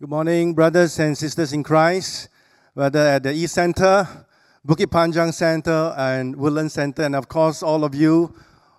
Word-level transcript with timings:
Good 0.00 0.10
morning, 0.10 0.54
brothers 0.54 1.00
and 1.00 1.18
sisters 1.18 1.52
in 1.52 1.64
Christ, 1.64 2.28
whether 2.74 3.00
at 3.00 3.24
the 3.24 3.32
East 3.32 3.54
Center, 3.54 4.06
Bukit 4.64 4.86
Panjang 4.86 5.34
Center, 5.34 5.92
and 5.98 6.36
Woodland 6.36 6.70
Center, 6.70 7.02
and 7.02 7.16
of 7.16 7.28
course, 7.28 7.64
all 7.64 7.82
of 7.82 7.96
you 7.96 8.32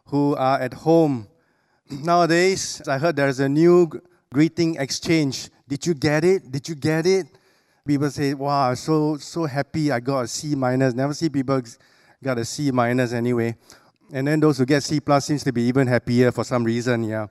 who 0.06 0.34
are 0.38 0.62
at 0.62 0.74
home. 0.74 1.28
Nowadays, 1.90 2.82
I 2.88 2.98
heard 2.98 3.18
there's 3.18 3.42
a 3.42 3.50
new 3.50 3.92
greeting 4.32 4.78
exchange. 4.78 5.50
Did 5.68 5.86
you 5.86 5.94
get 5.94 6.24
it? 6.24 6.50
Did 6.50 6.70
you 6.70 6.76
get 6.76 7.06
it? 7.06 7.28
People 7.86 8.10
say, 8.12 8.34
wow, 8.34 8.74
so, 8.76 9.18
so 9.18 9.44
happy 9.44 9.92
I 9.92 10.00
got 10.00 10.22
a 10.22 10.28
C 10.30 10.56
minus. 10.56 10.94
Never 10.94 11.14
see 11.14 11.28
people 11.28 11.62
got 12.24 12.38
a 12.38 12.46
C 12.46 12.72
minus 12.72 13.12
anyway. 13.12 13.58
And 14.14 14.26
then 14.26 14.40
those 14.40 14.58
who 14.58 14.66
get 14.66 14.84
C 14.84 15.02
plus 15.02 15.26
seems 15.26 15.44
to 15.44 15.52
be 15.52 15.64
even 15.64 15.86
happier 15.86 16.32
for 16.32 16.46
some 16.46 16.64
reason, 16.64 17.04
yeah. 17.04 17.28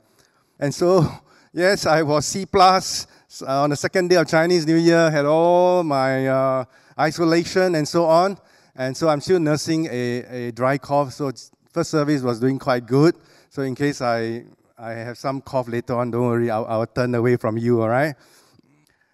And 0.61 0.75
so, 0.75 1.11
yes, 1.55 1.87
I 1.87 2.03
was 2.03 2.27
C 2.27 2.45
plus 2.45 3.07
uh, 3.43 3.63
on 3.63 3.71
the 3.71 3.77
second 3.77 4.09
day 4.09 4.17
of 4.17 4.27
Chinese 4.27 4.67
New 4.67 4.77
Year, 4.77 5.11
had 5.11 5.27
all 5.27 5.83
my 5.83 6.27
uh, 6.27 6.65
isolation 6.99 7.75
and 7.75 7.87
so 7.87 8.07
on. 8.07 8.39
And 8.75 8.97
so 8.97 9.09
I'm 9.09 9.21
still 9.21 9.39
nursing 9.39 9.87
a, 9.87 10.49
a 10.49 10.51
dry 10.53 10.79
cough. 10.79 11.13
So 11.13 11.31
first 11.73 11.91
service 11.91 12.23
was 12.23 12.41
doing 12.41 12.59
quite 12.59 12.87
good. 12.87 13.15
So 13.51 13.63
in 13.63 13.75
case 13.75 14.01
I, 14.01 14.45
I 14.79 14.93
have 14.93 15.19
some 15.19 15.41
cough 15.43 15.69
later 15.69 15.95
on, 15.95 16.11
don't 16.11 16.27
worry, 16.27 16.51
I'll, 16.51 16.65
I'll 16.67 16.87
turn 16.87 17.15
away 17.15 17.37
from 17.37 17.59
you, 17.59 17.83
all 17.83 17.89
right? 17.89 18.15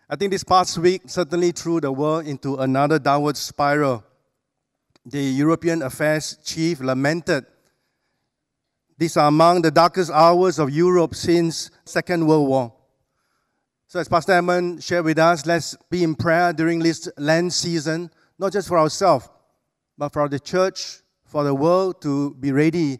I 0.09 0.17
think 0.17 0.31
this 0.31 0.45
past 0.45 0.79
week 0.79 1.03
certainly 1.07 1.51
threw 1.51 1.81
the 1.81 1.91
world 1.91 2.27
into 2.27 2.57
another 2.57 2.99
downward 2.99 3.37
spiral. 3.37 4.05
The 5.07 5.21
European 5.21 5.83
Affairs 5.83 6.39
Chief 6.45 6.81
lamented 6.81 7.47
these 8.97 9.17
are 9.17 9.27
among 9.27 9.63
the 9.63 9.73
darkest 9.73 10.11
hours 10.13 10.61
of 10.61 10.71
Europe 10.71 11.17
since 11.17 11.71
Second 11.85 12.27
World 12.29 12.49
War. 12.49 12.73
So, 13.95 14.01
as 14.01 14.09
Pastor 14.09 14.33
Edmund 14.33 14.83
shared 14.83 15.05
with 15.05 15.21
us, 15.21 15.47
let's 15.47 15.77
be 15.89 16.03
in 16.03 16.17
prayer 16.17 16.53
during 16.53 16.81
this 16.81 17.09
Lent 17.17 17.53
season, 17.53 18.11
not 18.41 18.53
just 18.53 18.67
for 18.67 18.77
ourselves, 18.77 19.29
but 19.97 20.13
for 20.13 20.29
the 20.29 20.41
church, 20.41 20.99
for 21.25 21.45
the 21.45 21.55
world 21.55 22.03
to 22.03 22.35
be 22.35 22.51
ready 22.51 22.99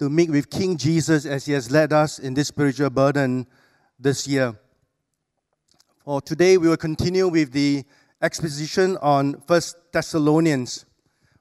to 0.00 0.10
meet 0.10 0.30
with 0.30 0.50
King 0.50 0.76
Jesus 0.76 1.24
as 1.24 1.46
he 1.46 1.52
has 1.52 1.70
led 1.70 1.92
us 1.92 2.18
in 2.18 2.34
this 2.34 2.48
spiritual 2.48 2.90
burden 2.90 3.46
this 4.00 4.26
year. 4.26 4.58
For 6.04 6.20
today, 6.20 6.56
we 6.56 6.66
will 6.66 6.76
continue 6.76 7.28
with 7.28 7.52
the 7.52 7.84
exposition 8.20 8.96
on 8.96 9.40
First 9.46 9.76
Thessalonians. 9.92 10.84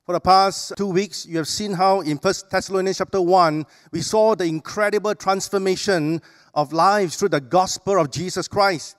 For 0.06 0.12
the 0.12 0.20
past 0.20 0.74
two 0.76 0.88
weeks, 0.88 1.26
you 1.26 1.38
have 1.38 1.48
seen 1.48 1.72
how 1.72 2.02
in 2.02 2.18
First 2.18 2.50
Thessalonians 2.50 2.98
chapter 2.98 3.22
1, 3.22 3.66
we 3.94 4.02
saw 4.02 4.36
the 4.36 4.44
incredible 4.44 5.16
transformation 5.16 6.22
of 6.54 6.74
lives 6.74 7.16
through 7.16 7.30
the 7.30 7.40
gospel 7.40 7.98
of 7.98 8.12
Jesus 8.12 8.50
Christ. 8.50 8.98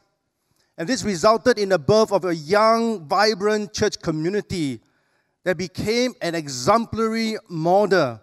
And 0.78 0.88
this 0.88 1.04
resulted 1.04 1.58
in 1.58 1.68
the 1.68 1.78
birth 1.78 2.10
of 2.10 2.24
a 2.24 2.34
young, 2.34 3.06
vibrant 3.06 3.74
church 3.74 4.00
community 4.00 4.80
that 5.44 5.58
became 5.58 6.14
an 6.22 6.34
exemplary 6.34 7.36
model 7.50 8.18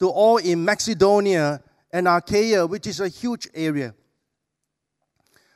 to 0.00 0.08
all 0.08 0.38
in 0.38 0.64
Macedonia 0.64 1.62
and 1.92 2.08
Achaia, 2.08 2.66
which 2.66 2.88
is 2.88 2.98
a 2.98 3.06
huge 3.06 3.46
area. 3.54 3.94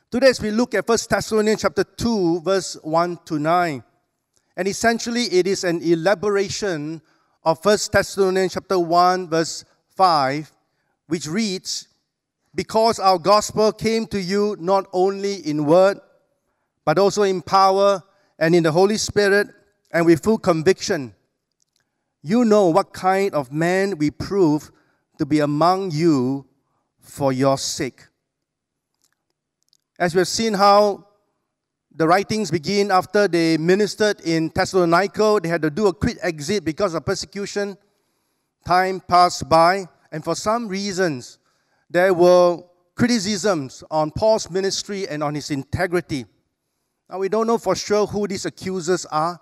Today, 0.09 0.29
as 0.29 0.41
we 0.41 0.51
look 0.51 0.73
at 0.73 0.87
1 0.87 0.97
Thessalonians 1.09 1.61
chapter 1.61 1.83
2, 1.83 2.39
verse 2.39 2.77
1 2.83 3.19
to 3.25 3.37
9, 3.37 3.83
and 4.59 4.67
essentially 4.67 5.23
it 5.31 5.47
is 5.47 5.63
an 5.63 5.81
elaboration 5.81 7.01
of 7.45 7.63
1 7.63 7.77
Thessalonians 7.93 8.55
chapter 8.55 8.77
1, 8.77 9.29
verse 9.29 9.63
5, 9.95 10.51
which 11.07 11.27
reads, 11.27 11.87
because 12.53 12.99
our 12.99 13.17
gospel 13.17 13.71
came 13.71 14.05
to 14.07 14.21
you 14.21 14.57
not 14.59 14.85
only 14.91 15.35
in 15.47 15.65
word, 15.65 16.01
but 16.83 16.99
also 16.99 17.23
in 17.23 17.41
power 17.41 18.03
and 18.37 18.53
in 18.53 18.63
the 18.63 18.71
Holy 18.73 18.97
Spirit 18.97 19.47
and 19.91 20.05
with 20.05 20.21
full 20.21 20.37
conviction. 20.37 21.15
You 22.21 22.43
know 22.43 22.67
what 22.67 22.91
kind 22.91 23.33
of 23.33 23.53
man 23.53 23.97
we 23.97 24.11
prove 24.11 24.73
to 25.19 25.25
be 25.25 25.39
among 25.39 25.91
you 25.91 26.45
for 26.99 27.31
your 27.31 27.57
sake. 27.57 28.07
As 29.97 30.13
we 30.13 30.19
have 30.19 30.27
seen 30.27 30.53
how 30.53 31.05
the 31.99 32.07
writings 32.07 32.49
begin 32.49 32.91
after 32.91 33.27
they 33.27 33.57
ministered 33.57 34.21
in 34.21 34.47
Thessalonica, 34.55 35.41
they 35.43 35.49
had 35.49 35.61
to 35.61 35.69
do 35.69 35.87
a 35.87 35.93
quick 35.93 36.17
exit 36.21 36.63
because 36.63 36.93
of 36.93 37.05
persecution. 37.05 37.77
Time 38.65 39.01
passed 39.01 39.49
by, 39.49 39.85
and 40.09 40.23
for 40.23 40.33
some 40.33 40.69
reasons, 40.69 41.39
there 41.89 42.13
were 42.13 42.63
criticisms 42.95 43.83
on 43.91 44.11
Paul's 44.11 44.49
ministry 44.49 45.09
and 45.09 45.21
on 45.21 45.35
his 45.35 45.51
integrity. 45.51 46.25
Now, 47.09 47.19
we 47.19 47.27
don't 47.27 47.47
know 47.47 47.57
for 47.57 47.75
sure 47.75 48.07
who 48.07 48.27
these 48.27 48.45
accusers 48.45 49.05
are. 49.07 49.37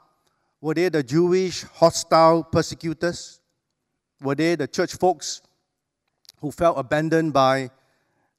Were 0.60 0.74
they 0.74 0.90
the 0.90 1.04
Jewish 1.04 1.62
hostile 1.62 2.44
persecutors? 2.44 3.40
Were 4.20 4.34
they 4.34 4.56
the 4.56 4.68
church 4.68 4.96
folks 4.96 5.44
who 6.42 6.50
felt 6.50 6.80
abandoned 6.80 7.34
by 7.34 7.70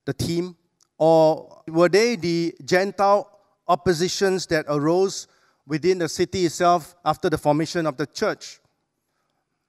the 0.06 0.12
team? 0.12 0.56
Or 0.98 1.62
were 1.68 1.88
they 1.88 2.16
the 2.16 2.56
Gentile 2.64 3.37
oppositions 3.68 4.46
that 4.46 4.64
arose 4.68 5.28
within 5.66 5.98
the 5.98 6.08
city 6.08 6.46
itself 6.46 6.96
after 7.04 7.28
the 7.28 7.38
formation 7.38 7.86
of 7.86 7.96
the 7.96 8.06
church? 8.06 8.60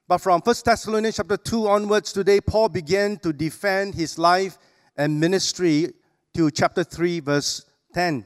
But 0.07 0.19
from 0.19 0.41
1 0.41 0.55
Thessalonians 0.65 1.17
chapter 1.17 1.37
2 1.37 1.67
onwards, 1.67 2.11
today 2.11 2.41
Paul 2.41 2.69
began 2.69 3.17
to 3.17 3.31
defend 3.31 3.93
his 3.93 4.17
life 4.17 4.57
and 4.97 5.19
ministry 5.19 5.93
to 6.33 6.49
chapter 6.49 6.83
3, 6.83 7.19
verse 7.19 7.65
10. 7.93 8.25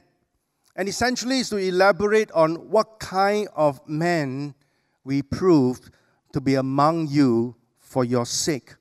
And 0.76 0.88
essentially 0.88 1.40
is 1.40 1.50
to 1.50 1.56
elaborate 1.56 2.32
on 2.32 2.70
what 2.70 2.98
kind 2.98 3.48
of 3.54 3.86
man 3.86 4.54
we 5.04 5.20
proved 5.20 5.90
to 6.32 6.40
be 6.40 6.54
among 6.54 7.08
you 7.08 7.54
for 7.78 8.04
your 8.04 8.24
sake. 8.26 8.74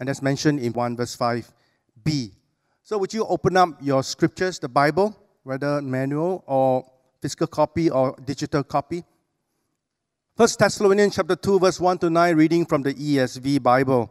And 0.00 0.08
that's 0.08 0.20
mentioned 0.20 0.58
in 0.58 0.72
1 0.72 0.96
verse 0.96 1.16
5b. 1.16 2.32
So 2.82 2.98
would 2.98 3.14
you 3.14 3.24
open 3.26 3.56
up 3.56 3.78
your 3.80 4.02
scriptures, 4.02 4.58
the 4.58 4.68
Bible, 4.68 5.16
whether 5.44 5.82
manual 5.82 6.44
or 6.46 6.84
physical 7.20 7.46
copy 7.46 7.90
or 7.90 8.16
digital 8.24 8.62
copy? 8.62 9.04
First 10.36 10.58
Thessalonians 10.58 11.14
chapter 11.16 11.36
2, 11.36 11.58
verse 11.58 11.78
1 11.78 11.98
to 11.98 12.10
9, 12.10 12.36
reading 12.36 12.64
from 12.64 12.82
the 12.82 12.94
ESV 12.94 13.62
Bible. 13.62 14.10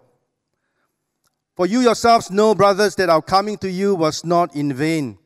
For 1.56 1.66
you 1.66 1.82
yourselves 1.82 2.32
know, 2.32 2.54
brothers, 2.56 2.96
that 2.96 3.10
our 3.10 3.22
coming 3.22 3.58
to 3.58 3.70
you 3.70 3.96
was 3.96 4.24
not 4.24 4.56
in 4.56 4.74
vain. 4.74 5.18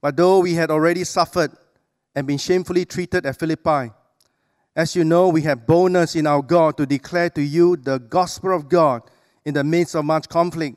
But 0.00 0.16
though 0.16 0.40
we 0.40 0.54
had 0.54 0.70
already 0.70 1.04
suffered 1.04 1.52
and 2.14 2.26
been 2.26 2.38
shamefully 2.38 2.84
treated 2.84 3.24
at 3.24 3.38
Philippi, 3.38 3.92
as 4.74 4.96
you 4.96 5.04
know, 5.04 5.28
we 5.28 5.42
have 5.42 5.66
boldness 5.66 6.16
in 6.16 6.26
our 6.26 6.42
God 6.42 6.76
to 6.78 6.86
declare 6.86 7.30
to 7.30 7.42
you 7.42 7.76
the 7.76 7.98
gospel 7.98 8.54
of 8.54 8.68
God 8.68 9.02
in 9.44 9.54
the 9.54 9.62
midst 9.62 9.94
of 9.94 10.04
much 10.04 10.28
conflict. 10.28 10.76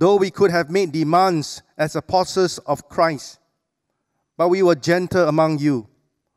though 0.00 0.16
we 0.16 0.30
could 0.30 0.50
have 0.50 0.70
made 0.70 0.92
demands 0.92 1.62
as 1.76 1.94
apostles 1.94 2.56
of 2.60 2.88
Christ. 2.88 3.38
But 4.38 4.48
we 4.48 4.62
were 4.62 4.74
gentle 4.74 5.28
among 5.28 5.58
you 5.58 5.86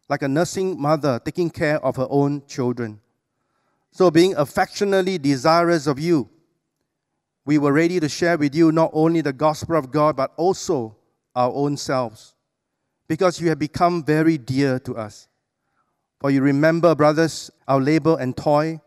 like 0.10 0.22
a 0.22 0.28
nursing 0.28 0.80
mother 0.80 1.22
taking 1.24 1.50
care 1.50 1.84
of 1.84 1.96
her 1.96 2.08
own 2.10 2.46
children. 2.46 3.00
So, 3.92 4.12
being 4.12 4.36
affectionately 4.36 5.18
desirous 5.18 5.88
of 5.88 5.98
you, 5.98 6.30
we 7.46 7.58
were 7.58 7.72
ready 7.72 8.02
to 8.02 8.10
share 8.10 8.38
with 8.38 8.54
you 8.54 8.74
not 8.74 8.92
only 8.92 9.22
the 9.22 9.32
gospel 9.32 9.78
of 9.78 9.92
God, 9.92 10.18
but 10.18 10.34
also 10.36 10.98
our 11.34 11.52
own 11.54 11.78
selves, 11.78 12.36
because 13.08 13.40
you 13.40 13.48
have 13.48 13.60
become 13.60 14.04
very 14.04 14.38
dear 14.38 14.78
to 14.80 14.98
us. 14.98 15.30
For 16.20 16.32
you 16.32 16.42
remember, 16.42 16.96
brothers, 16.96 17.50
our 17.68 17.80
labor 17.80 18.18
and 18.20 18.36
toil. 18.36 18.82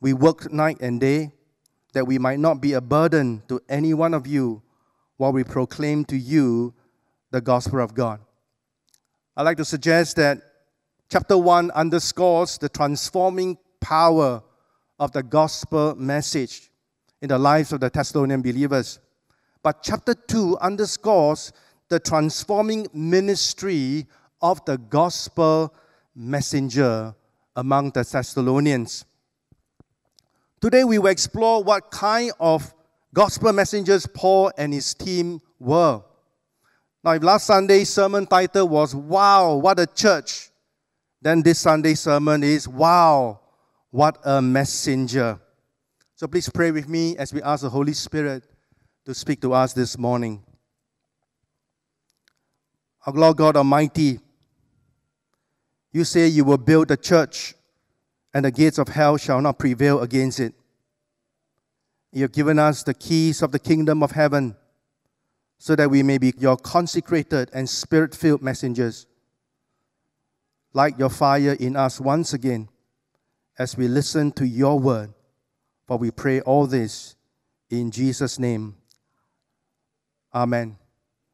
We 0.00 0.12
worked 0.12 0.52
night 0.52 0.78
and 0.80 1.00
day, 1.00 1.32
that 1.92 2.06
we 2.06 2.18
might 2.18 2.38
not 2.38 2.60
be 2.60 2.74
a 2.74 2.80
burden 2.80 3.42
to 3.48 3.60
any 3.68 3.94
one 3.94 4.14
of 4.14 4.26
you 4.26 4.62
while 5.16 5.32
we 5.32 5.44
proclaim 5.44 6.04
to 6.06 6.16
you 6.16 6.74
the 7.30 7.40
gospel 7.40 7.80
of 7.80 7.94
God. 7.94 8.20
I'd 9.36 9.42
like 9.42 9.56
to 9.58 9.64
suggest 9.64 10.16
that 10.16 10.38
chapter 11.08 11.38
1 11.38 11.70
underscores 11.72 12.58
the 12.58 12.68
transforming 12.68 13.58
power 13.80 14.42
of 14.98 15.12
the 15.12 15.22
gospel 15.22 15.94
message 15.94 16.70
in 17.22 17.28
the 17.28 17.38
lives 17.38 17.72
of 17.72 17.80
the 17.80 17.90
Thessalonian 17.90 18.42
believers. 18.42 18.98
But 19.62 19.82
chapter 19.82 20.14
2 20.14 20.58
underscores 20.58 21.52
the 21.88 21.98
transforming 21.98 22.86
ministry 22.92 24.06
of 24.40 24.64
the 24.64 24.78
gospel 24.78 25.74
messenger 26.14 27.14
among 27.56 27.90
the 27.90 28.02
Thessalonians. 28.02 29.04
Today 30.60 30.82
we 30.84 30.98
will 30.98 31.10
explore 31.10 31.62
what 31.62 31.90
kind 31.90 32.32
of 32.40 32.74
gospel 33.14 33.52
messengers 33.52 34.06
Paul 34.06 34.50
and 34.58 34.72
his 34.72 34.92
team 34.92 35.40
were. 35.58 36.02
Now, 37.04 37.12
if 37.12 37.22
last 37.22 37.46
Sunday's 37.46 37.88
sermon 37.88 38.26
title 38.26 38.68
was 38.68 38.94
Wow, 38.94 39.54
what 39.56 39.78
a 39.78 39.86
church, 39.86 40.50
then 41.22 41.42
this 41.42 41.60
Sunday's 41.60 42.00
sermon 42.00 42.42
is 42.42 42.66
Wow, 42.66 43.40
what 43.90 44.18
a 44.24 44.42
messenger. 44.42 45.38
So 46.16 46.26
please 46.26 46.50
pray 46.50 46.72
with 46.72 46.88
me 46.88 47.16
as 47.16 47.32
we 47.32 47.40
ask 47.42 47.62
the 47.62 47.70
Holy 47.70 47.92
Spirit 47.92 48.42
to 49.04 49.14
speak 49.14 49.40
to 49.42 49.52
us 49.52 49.72
this 49.72 49.96
morning. 49.96 50.42
Our 53.06 53.12
Lord 53.12 53.36
God 53.36 53.56
Almighty, 53.56 54.18
you 55.92 56.04
say 56.04 56.26
you 56.26 56.44
will 56.44 56.58
build 56.58 56.90
a 56.90 56.96
church, 56.96 57.54
and 58.34 58.44
the 58.44 58.50
gates 58.50 58.78
of 58.78 58.88
hell 58.88 59.16
shall 59.16 59.40
not 59.40 59.58
prevail 59.58 60.00
against 60.00 60.40
it. 60.40 60.54
You 62.12 62.22
have 62.22 62.32
given 62.32 62.58
us 62.58 62.82
the 62.82 62.94
keys 62.94 63.42
of 63.42 63.52
the 63.52 63.58
kingdom 63.58 64.02
of 64.02 64.12
heaven 64.12 64.56
so 65.58 65.74
that 65.76 65.90
we 65.90 66.02
may 66.02 66.18
be 66.18 66.32
your 66.38 66.56
consecrated 66.56 67.50
and 67.52 67.68
spirit 67.68 68.14
filled 68.14 68.42
messengers. 68.42 69.06
Light 70.72 70.98
your 70.98 71.10
fire 71.10 71.56
in 71.58 71.76
us 71.76 72.00
once 72.00 72.32
again 72.32 72.68
as 73.58 73.76
we 73.76 73.88
listen 73.88 74.30
to 74.32 74.46
your 74.46 74.78
word. 74.78 75.12
For 75.86 75.96
we 75.96 76.10
pray 76.10 76.40
all 76.42 76.66
this 76.66 77.16
in 77.70 77.90
Jesus' 77.90 78.38
name. 78.38 78.76
Amen. 80.34 80.76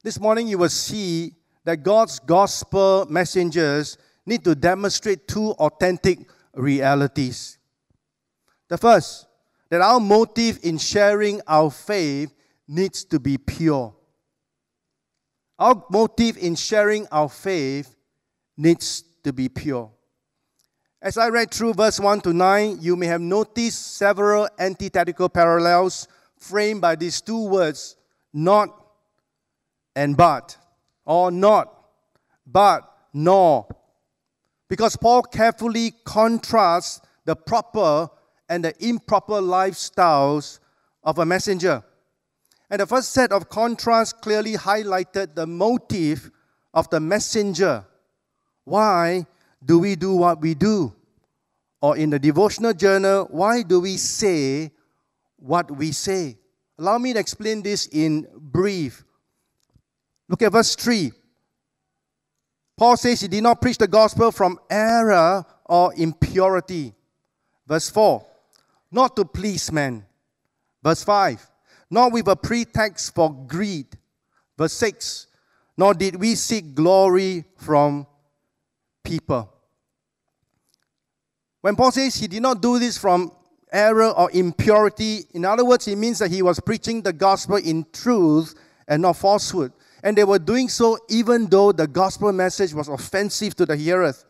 This 0.03 0.21
morning 0.21 0.47
you 0.47 0.59
will 0.59 0.69
see 0.69 1.35
that 1.65 1.83
God's 1.83 2.19
gospel 2.21 3.07
messengers 3.11 3.99
need 4.27 4.45
to 4.45 4.55
demonstrate 4.55 5.27
two 5.27 5.51
authentic 5.53 6.21
realities. 6.55 7.59
The 8.69 8.79
first, 8.79 9.27
that 9.71 9.81
our 9.81 10.01
motive 10.01 10.61
in 10.63 10.79
sharing 10.79 11.41
our 11.47 11.71
faith 11.71 12.35
needs 12.67 13.05
to 13.05 13.19
be 13.19 13.39
pure. 13.39 13.95
Our 15.59 15.85
motive 15.91 16.37
in 16.37 16.55
sharing 16.55 17.07
our 17.11 17.29
faith 17.29 17.95
needs 18.57 19.05
to 19.23 19.33
be 19.33 19.49
pure. 19.49 19.91
As 21.01 21.19
I 21.19 21.29
read 21.29 21.51
through 21.51 21.75
verse 21.75 22.01
1 22.01 22.23
to 22.23 22.33
9, 22.33 22.79
you 22.81 22.97
may 22.97 23.07
have 23.07 23.21
noticed 23.21 23.97
several 23.97 24.49
antithetical 24.59 25.29
parallels 25.29 26.09
framed 26.39 26.81
by 26.81 26.97
these 26.97 27.21
two 27.21 27.47
words, 27.47 27.97
not 28.33 28.69
and 29.95 30.17
but, 30.17 30.57
or 31.05 31.31
not, 31.31 31.73
but, 32.47 32.91
nor. 33.13 33.67
Because 34.75 34.97
Paul 34.97 35.23
carefully 35.23 35.93
contrasts 36.05 37.01
the 37.27 37.37
proper 37.37 38.11
and 38.49 38.65
the 38.65 38.75
improper 38.85 39.35
lifestyles 39.35 40.59
of 41.05 41.21
a 41.21 41.25
messenger. 41.25 41.85
And 42.69 42.81
the 42.81 42.87
first 42.87 43.13
set 43.13 43.31
of 43.31 43.49
contrasts 43.49 44.13
clearly 44.13 44.55
highlighted 44.55 45.37
the 45.37 45.47
motive 45.47 46.29
of 46.75 46.91
the 46.91 46.99
messenger. 46.99 47.85
Why 48.65 49.29
do 49.65 49.79
we 49.79 49.95
do 49.95 50.17
what 50.17 50.41
we 50.41 50.55
do? 50.55 50.93
Or 51.81 51.97
in 51.97 52.11
the 52.11 52.19
devotional 52.19 52.73
journal, 52.73 53.29
why 53.31 53.63
do 53.63 53.79
we 53.79 53.97
say 53.97 54.73
what 55.37 55.71
we 55.71 55.93
say? 55.93 56.37
Allow 56.81 56.99
me 56.99 57.13
to 57.13 57.21
explain 57.21 57.63
this 57.63 57.87
in 57.93 58.27
brief. 58.37 59.05
Look 60.29 60.43
at 60.43 60.51
verse 60.51 60.75
3. 60.75 61.13
Paul 62.77 62.97
says 62.97 63.21
he 63.21 63.29
did 63.29 63.43
not 63.43 63.61
preach 63.61 63.79
the 63.79 63.87
gospel 63.87 64.33
from 64.33 64.59
error 64.69 65.45
or 65.65 65.95
impurity. 65.95 66.93
Verse 67.67 67.89
4. 67.91 68.25
Not 68.91 69.17
to 69.17 69.25
please 69.25 69.71
men. 69.71 70.05
Verse 70.83 71.05
5. 71.05 71.51
Not 71.91 72.13
with 72.13 72.27
a 72.29 72.37
pretext 72.37 73.15
for 73.15 73.33
greed. 73.33 73.87
Verse 74.59 74.73
6. 74.75 75.29
Nor 75.77 75.95
did 75.95 76.17
we 76.17 76.35
seek 76.35 76.75
glory 76.75 77.45
from 77.57 78.07
people. 79.03 79.53
When 81.61 81.77
Paul 81.77 81.93
says 81.93 82.17
he 82.17 82.27
did 82.27 82.43
not 82.43 82.61
do 82.61 82.79
this 82.79 82.99
from 82.99 83.33
error 83.73 84.11
or 84.11 84.31
impurity, 84.33 85.25
in 85.33 85.45
other 85.45 85.65
words, 85.65 85.89
it 85.89 85.97
means 85.97 86.19
that 86.19 86.31
he 86.31 86.43
was 86.43 86.61
preaching 86.61 87.03
the 87.03 87.13
gospel 87.13 87.57
in 87.57 87.87
truth 87.93 88.55
and 88.87 89.03
not 89.03 89.17
falsehood. 89.17 89.73
And 90.05 90.17
they 90.17 90.23
were 90.23 90.39
doing 90.39 90.69
so 90.69 90.99
even 91.09 91.47
though 91.47 91.73
the 91.73 91.89
gospel 91.89 92.31
message 92.31 92.75
was 92.75 92.89
offensive 92.89 93.57
to 93.57 93.67
the 93.67 93.75
hearers. 93.75 94.25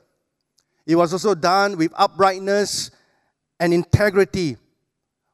It 0.86 0.94
was 0.94 1.12
also 1.12 1.34
done 1.34 1.76
with 1.76 1.92
uprightness 1.96 2.92
and 3.58 3.74
integrity. 3.74 4.56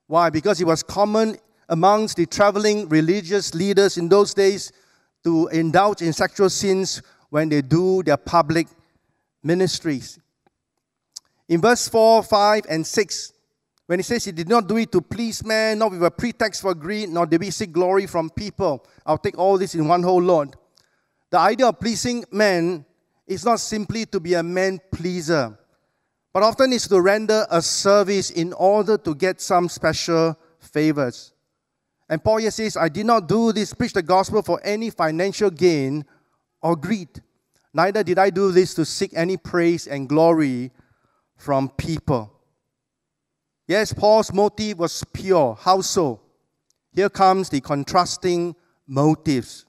Why? 0.06 0.30
Because 0.30 0.58
it 0.60 0.66
was 0.66 0.82
common 0.82 1.36
amongst 1.68 2.16
the 2.16 2.24
traveling 2.24 2.88
religious 2.88 3.54
leaders 3.54 3.98
in 3.98 4.08
those 4.08 4.32
days 4.32 4.72
to 5.24 5.48
indulge 5.48 6.00
in 6.00 6.12
sexual 6.14 6.48
sins 6.48 7.02
when 7.28 7.50
they 7.50 7.60
do 7.60 8.02
their 8.02 8.16
public 8.16 8.66
ministries. 9.42 10.18
In 11.48 11.60
verse 11.60 11.86
4, 11.86 12.22
5, 12.22 12.62
and 12.68 12.86
6, 12.86 13.32
when 13.90 13.98
he 13.98 14.04
says 14.04 14.24
he 14.24 14.30
did 14.30 14.48
not 14.48 14.68
do 14.68 14.76
it 14.76 14.92
to 14.92 15.00
please 15.00 15.44
man, 15.44 15.80
not 15.80 15.90
with 15.90 16.04
a 16.04 16.10
pretext 16.12 16.62
for 16.62 16.76
greed, 16.76 17.08
nor 17.08 17.26
did 17.26 17.42
he 17.42 17.50
seek 17.50 17.72
glory 17.72 18.06
from 18.06 18.30
people. 18.30 18.86
I'll 19.04 19.18
take 19.18 19.36
all 19.36 19.58
this 19.58 19.74
in 19.74 19.88
one 19.88 20.04
whole 20.04 20.22
lot. 20.22 20.54
The 21.28 21.40
idea 21.40 21.66
of 21.66 21.80
pleasing 21.80 22.24
man 22.30 22.84
is 23.26 23.44
not 23.44 23.58
simply 23.58 24.06
to 24.06 24.20
be 24.20 24.34
a 24.34 24.44
man 24.44 24.78
pleaser, 24.92 25.58
but 26.32 26.44
often 26.44 26.72
is 26.72 26.86
to 26.86 27.00
render 27.00 27.44
a 27.50 27.60
service 27.60 28.30
in 28.30 28.52
order 28.52 28.96
to 28.96 29.12
get 29.12 29.40
some 29.40 29.68
special 29.68 30.38
favors. 30.60 31.32
And 32.08 32.22
Paul 32.22 32.36
here 32.36 32.52
says, 32.52 32.76
I 32.76 32.88
did 32.88 33.06
not 33.06 33.26
do 33.26 33.50
this, 33.50 33.74
preach 33.74 33.94
the 33.94 34.04
gospel 34.04 34.42
for 34.42 34.60
any 34.62 34.90
financial 34.90 35.50
gain 35.50 36.04
or 36.62 36.76
greed. 36.76 37.08
Neither 37.74 38.04
did 38.04 38.20
I 38.20 38.30
do 38.30 38.52
this 38.52 38.72
to 38.74 38.84
seek 38.84 39.10
any 39.16 39.36
praise 39.36 39.88
and 39.88 40.08
glory 40.08 40.70
from 41.36 41.70
people. 41.70 42.36
Yes, 43.70 43.92
Paul's 43.92 44.32
motive 44.32 44.80
was 44.80 45.04
pure. 45.12 45.56
How 45.60 45.80
so? 45.80 46.20
Here 46.92 47.08
comes 47.08 47.48
the 47.50 47.60
contrasting 47.60 48.56
motives. 48.84 49.64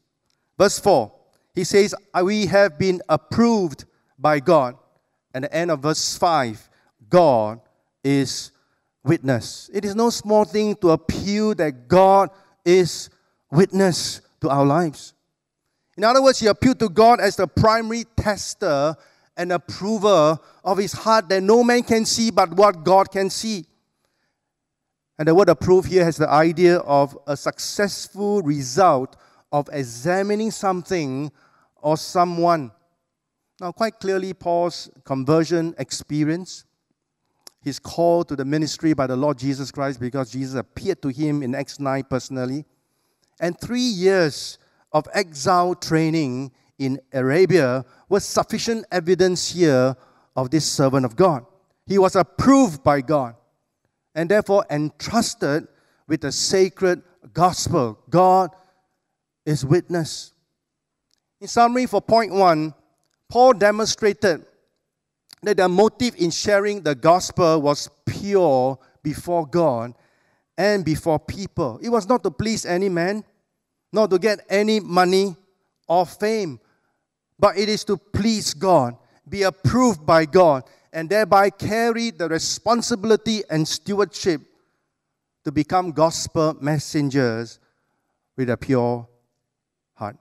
Verse 0.58 0.80
4, 0.80 1.14
he 1.54 1.64
says, 1.64 1.94
We 2.24 2.48
have 2.48 2.80
been 2.80 3.04
approved 3.08 3.86
by 4.18 4.40
God. 4.40 4.76
And 5.36 5.44
the 5.44 5.54
end 5.54 5.70
of 5.70 5.82
verse 5.82 6.18
5, 6.18 6.68
God 7.10 7.62
is 8.04 8.52
witness. 9.04 9.70
It 9.72 9.86
is 9.86 9.96
no 9.96 10.10
small 10.10 10.46
thing 10.46 10.78
to 10.78 10.90
appeal 10.90 11.54
that 11.54 11.88
God 11.88 12.32
is 12.66 13.12
witness 13.52 14.22
to 14.42 14.50
our 14.50 14.66
lives. 14.66 15.14
In 15.96 16.04
other 16.04 16.24
words, 16.24 16.40
he 16.40 16.48
appealed 16.48 16.80
to 16.80 16.90
God 16.90 17.22
as 17.22 17.36
the 17.36 17.46
primary 17.46 18.06
tester 18.18 18.96
and 19.38 19.52
approver 19.52 20.40
of 20.64 20.80
his 20.80 20.92
heart 20.92 21.30
that 21.30 21.44
no 21.44 21.64
man 21.64 21.84
can 21.84 22.04
see 22.04 22.32
but 22.32 22.52
what 22.56 22.84
God 22.84 23.12
can 23.12 23.30
see. 23.30 23.68
And 25.22 25.28
the 25.28 25.36
word 25.36 25.50
approve 25.50 25.86
here 25.86 26.04
has 26.04 26.18
the 26.18 26.28
idea 26.28 26.78
of 26.78 27.16
a 27.28 27.38
successful 27.38 28.42
result 28.42 29.18
of 29.52 29.70
examining 29.72 30.50
something 30.50 31.32
or 31.80 31.96
someone. 31.96 32.72
Now, 33.60 33.72
quite 33.72 34.00
clearly, 34.00 34.34
Paul's 34.34 34.90
conversion 35.04 35.76
experience, 35.78 36.66
his 37.62 37.78
call 37.78 38.24
to 38.24 38.36
the 38.36 38.44
ministry 38.44 38.94
by 38.94 39.06
the 39.06 39.16
Lord 39.16 39.38
Jesus 39.38 39.70
Christ 39.70 40.00
because 40.00 40.32
Jesus 40.32 40.56
appeared 40.56 41.04
to 41.04 41.10
him 41.10 41.44
in 41.44 41.54
Acts 41.54 41.80
9 41.80 42.04
personally, 42.10 42.66
and 43.40 43.56
three 43.62 43.80
years 43.80 44.58
of 44.92 45.08
exile 45.14 45.76
training 45.76 46.52
in 46.80 47.00
Arabia 47.14 47.86
was 48.10 48.26
sufficient 48.26 48.88
evidence 48.92 49.52
here 49.52 49.96
of 50.36 50.50
this 50.50 50.66
servant 50.66 51.06
of 51.06 51.16
God. 51.16 51.46
He 51.86 52.00
was 52.00 52.16
approved 52.16 52.84
by 52.84 53.02
God 53.02 53.36
and 54.16 54.30
therefore 54.30 54.66
entrusted 54.70 55.68
with 56.08 56.22
the 56.22 56.32
sacred 56.32 57.02
gospel. 57.34 58.00
God 58.10 58.52
is 59.46 59.66
witness. 59.66 60.34
In 61.40 61.48
summary, 61.48 61.86
for 61.86 62.02
point 62.02 62.34
one, 62.34 62.74
Paul 63.30 63.54
demonstrated 63.54 64.46
that 65.42 65.58
their 65.58 65.70
motive 65.70 66.16
in 66.18 66.30
sharing 66.30 66.82
the 66.82 66.94
gospel 66.94 67.62
was 67.62 67.90
pure 68.06 68.78
before 69.02 69.48
God 69.48 69.94
and 70.58 70.86
before 70.86 71.20
people. 71.20 71.80
It 71.82 71.90
was 71.90 72.08
not 72.08 72.24
to 72.24 72.32
please 72.32 72.66
any 72.66 72.90
man, 72.90 73.24
not 73.92 74.10
to 74.12 74.20
get 74.20 74.46
any 74.50 74.80
money 74.80 75.36
or 75.88 76.06
fame, 76.06 76.60
but 77.40 77.58
it 77.58 77.70
is 77.70 77.84
to 77.86 77.98
please 77.98 78.54
God, 78.54 78.96
be 79.28 79.44
approved 79.44 80.06
by 80.06 80.26
God, 80.26 80.64
and 80.94 81.10
thereby 81.10 81.50
carry 81.50 82.12
the 82.12 82.28
responsibility 82.28 83.44
and 83.50 83.68
stewardship 83.68 84.42
to 85.44 85.52
become 85.52 85.92
gospel 85.92 86.58
messengers 86.62 87.60
with 88.38 88.50
a 88.50 88.58
pure 88.58 89.08
heart. 89.94 90.18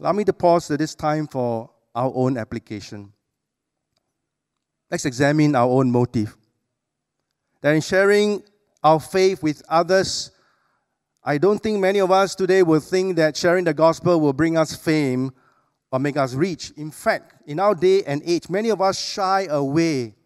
Allow 0.00 0.12
me 0.12 0.24
to 0.24 0.32
pause 0.32 0.70
at 0.70 0.78
this 0.78 0.94
time 0.94 1.26
for 1.26 1.70
our 1.94 2.12
own 2.14 2.38
application. 2.38 3.12
Let's 4.90 5.04
examine 5.04 5.54
our 5.54 5.68
own 5.68 5.90
motive. 5.90 6.36
That 7.60 7.74
in 7.74 7.80
sharing 7.80 8.42
our 8.82 9.00
faith 9.00 9.42
with 9.42 9.62
others, 9.68 10.30
I 11.22 11.38
don't 11.38 11.58
think 11.58 11.80
many 11.80 12.00
of 12.00 12.10
us 12.10 12.34
today 12.34 12.62
will 12.62 12.80
think 12.80 13.16
that 13.16 13.36
sharing 13.36 13.64
the 13.64 13.74
gospel 13.74 14.20
will 14.20 14.34
bring 14.34 14.58
us 14.58 14.76
fame 14.76 15.32
or 15.94 16.00
make 16.00 16.16
us 16.16 16.34
rich. 16.34 16.72
In 16.76 16.90
fact, 16.90 17.36
in 17.46 17.60
our 17.60 17.72
day 17.72 18.02
and 18.02 18.20
age, 18.24 18.48
many 18.50 18.68
of 18.68 18.80
us 18.80 19.00
shy 19.00 19.46
away 19.48 20.16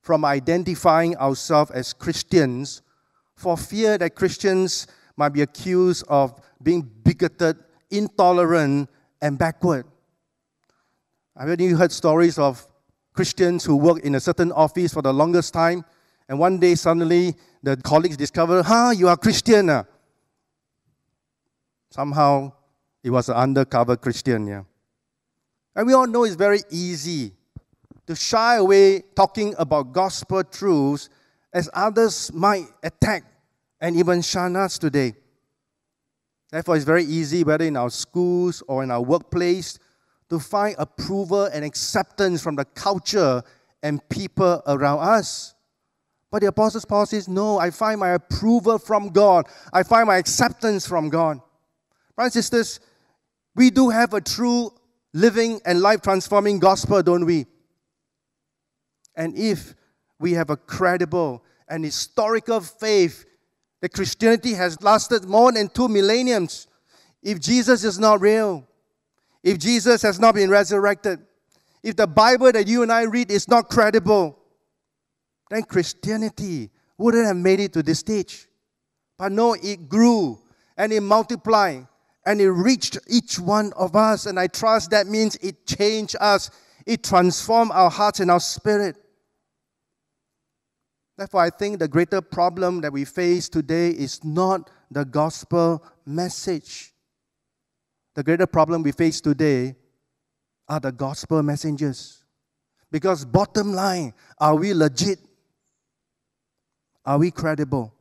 from 0.00 0.24
identifying 0.24 1.16
ourselves 1.18 1.70
as 1.70 1.92
Christians 1.92 2.82
for 3.36 3.56
fear 3.56 3.96
that 3.96 4.16
Christians 4.16 4.88
might 5.16 5.28
be 5.28 5.42
accused 5.42 6.04
of 6.08 6.34
being 6.60 6.82
bigoted, 6.82 7.58
intolerant, 7.92 8.90
and 9.22 9.38
backward. 9.38 9.86
Have 11.38 11.60
you 11.60 11.76
heard 11.76 11.92
stories 11.92 12.36
of 12.36 12.66
Christians 13.12 13.64
who 13.64 13.76
work 13.76 14.00
in 14.00 14.16
a 14.16 14.20
certain 14.20 14.50
office 14.50 14.92
for 14.92 15.02
the 15.02 15.14
longest 15.14 15.54
time, 15.54 15.84
and 16.28 16.40
one 16.40 16.58
day 16.58 16.74
suddenly 16.74 17.36
the 17.62 17.76
colleagues 17.76 18.16
discover, 18.16 18.64
huh, 18.64 18.92
you 18.96 19.06
are 19.06 19.16
Christian. 19.16 19.70
Ah. 19.70 19.84
Somehow 21.88 22.50
it 23.04 23.10
was 23.10 23.28
an 23.28 23.36
undercover 23.36 23.96
Christian, 23.96 24.48
yeah. 24.48 24.64
And 25.78 25.86
we 25.86 25.92
all 25.92 26.08
know 26.08 26.24
it's 26.24 26.34
very 26.34 26.62
easy 26.70 27.34
to 28.08 28.16
shy 28.16 28.56
away 28.56 29.00
talking 29.14 29.54
about 29.60 29.92
gospel 29.92 30.42
truths 30.42 31.08
as 31.52 31.70
others 31.72 32.32
might 32.32 32.64
attack 32.82 33.22
and 33.80 33.94
even 33.94 34.20
shun 34.20 34.56
us 34.56 34.76
today. 34.76 35.14
Therefore, 36.50 36.74
it's 36.74 36.84
very 36.84 37.04
easy, 37.04 37.44
whether 37.44 37.64
in 37.64 37.76
our 37.76 37.90
schools 37.90 38.60
or 38.66 38.82
in 38.82 38.90
our 38.90 39.00
workplace, 39.00 39.78
to 40.30 40.40
find 40.40 40.74
approval 40.80 41.44
and 41.44 41.64
acceptance 41.64 42.42
from 42.42 42.56
the 42.56 42.64
culture 42.64 43.40
and 43.80 44.06
people 44.08 44.60
around 44.66 44.98
us. 44.98 45.54
But 46.32 46.40
the 46.40 46.48
Apostle 46.48 46.82
Paul 46.88 47.06
says, 47.06 47.28
No, 47.28 47.60
I 47.60 47.70
find 47.70 48.00
my 48.00 48.10
approval 48.10 48.80
from 48.80 49.10
God. 49.10 49.46
I 49.72 49.84
find 49.84 50.08
my 50.08 50.16
acceptance 50.16 50.88
from 50.88 51.08
God. 51.08 51.40
Brothers 52.16 52.34
and 52.34 52.44
sisters, 52.44 52.80
we 53.54 53.70
do 53.70 53.90
have 53.90 54.12
a 54.12 54.20
true 54.20 54.72
living 55.12 55.60
and 55.64 55.80
life 55.80 56.02
transforming 56.02 56.58
gospel, 56.58 57.02
don't 57.02 57.26
we? 57.26 57.46
And 59.16 59.36
if 59.36 59.74
we 60.20 60.32
have 60.32 60.50
a 60.50 60.56
credible 60.56 61.42
and 61.68 61.84
historical 61.84 62.60
faith 62.60 63.24
that 63.80 63.92
Christianity 63.92 64.54
has 64.54 64.80
lasted 64.82 65.24
more 65.24 65.52
than 65.52 65.68
two 65.68 65.88
millenniums, 65.88 66.66
if 67.22 67.40
Jesus 67.40 67.84
is 67.84 67.98
not 67.98 68.20
real, 68.20 68.66
if 69.42 69.58
Jesus 69.58 70.02
has 70.02 70.18
not 70.18 70.34
been 70.34 70.50
resurrected, 70.50 71.20
if 71.82 71.96
the 71.96 72.06
Bible 72.06 72.52
that 72.52 72.66
you 72.66 72.82
and 72.82 72.92
I 72.92 73.02
read 73.02 73.30
is 73.30 73.48
not 73.48 73.68
credible, 73.68 74.38
then 75.50 75.62
Christianity 75.62 76.70
wouldn't 76.96 77.26
have 77.26 77.36
made 77.36 77.60
it 77.60 77.72
to 77.72 77.82
this 77.82 78.00
stage. 78.00 78.46
But 79.16 79.32
no, 79.32 79.54
it 79.54 79.88
grew 79.88 80.38
and 80.76 80.92
it 80.92 81.00
multiplied 81.00 81.86
and 82.28 82.42
it 82.42 82.50
reached 82.50 82.98
each 83.08 83.38
one 83.38 83.72
of 83.72 83.96
us. 83.96 84.26
And 84.26 84.38
I 84.38 84.48
trust 84.48 84.90
that 84.90 85.06
means 85.06 85.36
it 85.36 85.66
changed 85.66 86.14
us, 86.20 86.50
it 86.84 87.02
transformed 87.02 87.70
our 87.72 87.88
hearts 87.88 88.20
and 88.20 88.30
our 88.30 88.38
spirit. 88.38 88.96
Therefore, 91.16 91.40
I 91.40 91.48
think 91.48 91.78
the 91.78 91.88
greater 91.88 92.20
problem 92.20 92.82
that 92.82 92.92
we 92.92 93.06
face 93.06 93.48
today 93.48 93.88
is 93.88 94.22
not 94.22 94.68
the 94.90 95.06
gospel 95.06 95.82
message. 96.04 96.92
The 98.14 98.22
greater 98.22 98.46
problem 98.46 98.82
we 98.82 98.92
face 98.92 99.22
today 99.22 99.76
are 100.68 100.80
the 100.80 100.92
gospel 100.92 101.42
messengers. 101.42 102.24
Because, 102.90 103.24
bottom 103.24 103.72
line, 103.72 104.12
are 104.36 104.54
we 104.54 104.74
legit? 104.74 105.18
Are 107.06 107.18
we 107.18 107.30
credible? 107.30 107.94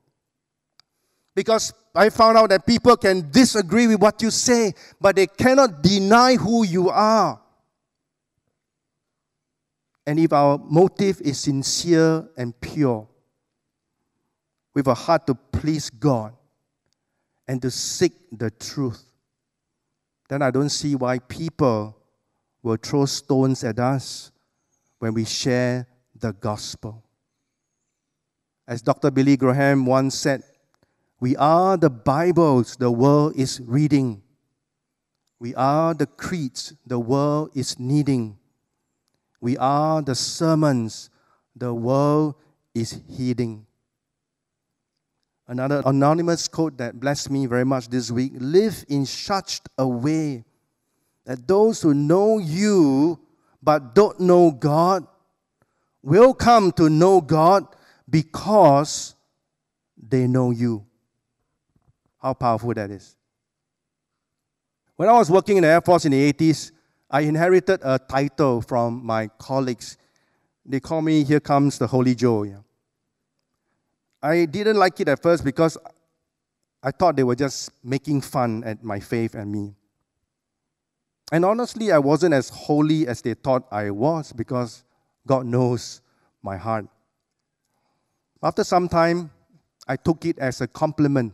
Because 1.34 1.72
I 1.97 2.09
found 2.09 2.37
out 2.37 2.49
that 2.49 2.65
people 2.65 2.95
can 2.95 3.29
disagree 3.31 3.87
with 3.87 3.99
what 3.99 4.21
you 4.21 4.29
say, 4.29 4.73
but 5.01 5.15
they 5.15 5.27
cannot 5.27 5.81
deny 5.81 6.35
who 6.35 6.63
you 6.63 6.89
are. 6.89 7.41
And 10.05 10.19
if 10.19 10.31
our 10.31 10.57
motive 10.57 11.19
is 11.21 11.39
sincere 11.39 12.29
and 12.37 12.59
pure, 12.61 13.07
with 14.73 14.85
a 14.85 14.93
heart 14.93 15.25
to 15.25 15.33
please 15.33 15.89
God 15.89 16.33
and 17.47 17.59
to 17.63 17.71
seek 17.71 18.13
the 18.31 18.51
truth, 18.51 19.03
then 20.29 20.43
I 20.43 20.51
don't 20.51 20.69
see 20.69 20.93
why 20.93 21.17
people 21.17 21.97
will 22.61 22.77
throw 22.77 23.05
stones 23.05 23.63
at 23.63 23.79
us 23.79 24.31
when 24.99 25.15
we 25.15 25.25
share 25.25 25.87
the 26.15 26.31
gospel. 26.31 27.03
As 28.67 28.83
Dr. 28.83 29.09
Billy 29.09 29.35
Graham 29.35 29.85
once 29.85 30.15
said, 30.15 30.43
we 31.19 31.36
are 31.36 31.77
the 31.77 31.89
Bibles 31.89 32.75
the 32.75 32.91
world 32.91 33.36
is 33.36 33.59
reading. 33.62 34.21
We 35.39 35.55
are 35.55 35.93
the 35.93 36.05
creeds 36.05 36.74
the 36.86 37.00
world 37.00 37.51
is 37.55 37.79
needing. 37.79 38.38
We 39.41 39.57
are 39.57 40.01
the 40.01 40.15
sermons 40.15 41.09
the 41.55 41.74
world 41.74 42.36
is 42.74 43.01
heeding. 43.09 43.65
Another 45.47 45.81
anonymous 45.86 46.47
quote 46.47 46.77
that 46.77 47.00
blessed 47.00 47.31
me 47.31 47.45
very 47.45 47.65
much 47.65 47.88
this 47.88 48.12
week 48.12 48.33
live 48.36 48.83
in 48.89 49.05
such 49.05 49.62
a 49.77 49.88
way 49.88 50.43
that 51.25 51.47
those 51.47 51.81
who 51.81 51.93
know 51.93 52.38
you 52.38 53.19
but 53.63 53.95
don't 53.95 54.19
know 54.19 54.51
God 54.51 55.07
will 56.03 56.33
come 56.33 56.71
to 56.74 56.89
know 56.89 57.21
God 57.21 57.65
because 58.09 59.15
they 59.97 60.27
know 60.27 60.51
you. 60.51 60.86
How 62.21 62.33
powerful 62.33 62.74
that 62.74 62.91
is. 62.91 63.15
When 64.95 65.07
I 65.09 65.13
was 65.13 65.29
working 65.29 65.57
in 65.57 65.63
the 65.63 65.69
Air 65.69 65.81
Force 65.81 66.05
in 66.05 66.12
the 66.12 66.33
80s, 66.33 66.71
I 67.09 67.21
inherited 67.21 67.79
a 67.83 68.00
title 68.00 68.62
from 68.62 69.05
my 69.05 69.27
colleagues. 69.38 69.97
They 70.65 70.79
call 70.79 71.01
me, 71.01 71.24
Here 71.24 71.39
Comes 71.39 71.77
the 71.77 71.88
Holy 71.88 72.15
Joe. 72.15 72.63
I 74.21 74.45
didn't 74.45 74.77
like 74.77 75.00
it 75.00 75.07
at 75.07 75.21
first 75.21 75.43
because 75.43 75.77
I 76.81 76.91
thought 76.91 77.15
they 77.15 77.24
were 77.24 77.36
just 77.36 77.71
making 77.83 78.21
fun 78.21 78.63
at 78.63 78.83
my 78.83 79.00
faith 79.00 79.36
and 79.36 79.51
me. 79.51 79.75
And 81.31 81.45
honestly, 81.45 81.91
I 81.91 82.00
wasn't 82.00 82.33
as 82.33 82.50
holy 82.50 83.07
as 83.07 83.21
they 83.21 83.33
thought 83.33 83.67
I 83.71 83.91
was 83.91 84.33
because 84.33 84.83
God 85.25 85.45
knows 85.45 86.01
my 86.41 86.57
heart. 86.57 86.88
After 88.41 88.63
some 88.63 88.88
time, 88.88 89.31
I 89.88 89.95
took 89.95 90.25
it 90.25 90.39
as 90.39 90.62
a 90.62 90.67
compliment. 90.67 91.33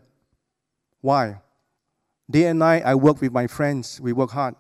Why? 1.04 1.42
Day 2.32 2.46
and 2.46 2.60
night, 2.60 2.84
I 2.86 2.96
work 2.96 3.20
with 3.20 3.34
my 3.34 3.46
friends. 3.46 4.00
We 4.00 4.14
work 4.14 4.32
hard. 4.32 4.56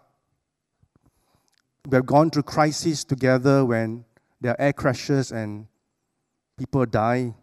We 1.89 1.95
have 1.95 2.05
gone 2.05 2.31
through 2.31 2.43
crises 2.43 3.05
together 3.05 3.63
when 3.63 4.03
there 4.41 4.51
are 4.51 4.59
air 4.59 4.73
crashes 4.73 5.31
and 5.31 5.67
people 6.57 6.85
die. 6.85 7.33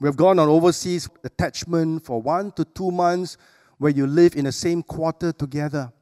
We 0.00 0.08
have 0.08 0.16
gone 0.16 0.40
on 0.40 0.48
overseas 0.48 1.08
attachment 1.22 2.04
for 2.04 2.20
one 2.20 2.50
to 2.52 2.64
two 2.64 2.90
months 2.90 3.36
where 3.78 3.92
you 3.92 4.08
live 4.08 4.34
in 4.34 4.46
the 4.46 4.52
same 4.52 4.82
quarter 4.82 5.30
together. 5.30 5.92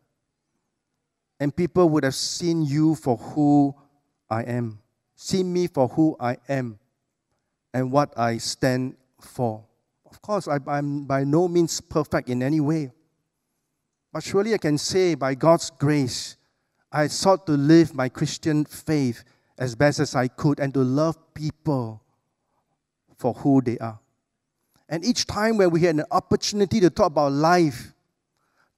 And 1.41 1.55
people 1.55 1.91
would 1.91 2.05
have 2.05 2.15
seen 2.15 2.63
you 2.63 2.95
for 2.95 3.19
who 3.19 3.75
I 4.31 4.45
am, 4.45 4.79
seen 5.15 5.53
me 5.53 5.67
for 5.67 5.89
who 5.89 6.17
I 6.19 6.39
am, 6.49 6.79
and 7.75 7.93
what 7.93 8.19
I 8.19 8.39
stand 8.39 8.97
for. 9.21 9.67
Of 10.12 10.21
course, 10.21 10.47
I, 10.47 10.59
am 10.66 11.04
by 11.04 11.25
no 11.25 11.49
means 11.49 11.81
perfect 11.81 12.28
in 12.28 12.42
any 12.42 12.61
way. 12.61 12.92
But 14.12 14.23
surely 14.23 14.52
I 14.52 14.59
can 14.59 14.76
say, 14.76 15.14
by 15.14 15.35
God's 15.35 15.71
grace, 15.71 16.37
I 16.92 17.07
sought 17.07 17.47
to 17.47 17.52
live 17.52 17.95
my 17.95 18.11
Christian 18.11 18.66
faith 18.66 19.25
as 19.57 19.75
best 19.75 20.00
as 20.00 20.14
I 20.14 20.28
could 20.28 20.61
and 20.61 20.75
to 20.75 20.81
love 20.81 21.16
people 21.33 22.02
for 23.16 23.33
who 23.33 23.62
they 23.62 23.78
are. 23.78 23.99
And 24.87 25.02
each 25.02 25.26
time 25.26 25.57
when 25.57 25.71
we 25.71 25.81
had 25.81 25.95
an 25.95 26.04
opportunity 26.11 26.78
to 26.81 26.90
talk 26.90 27.07
about 27.07 27.33
life, 27.33 27.95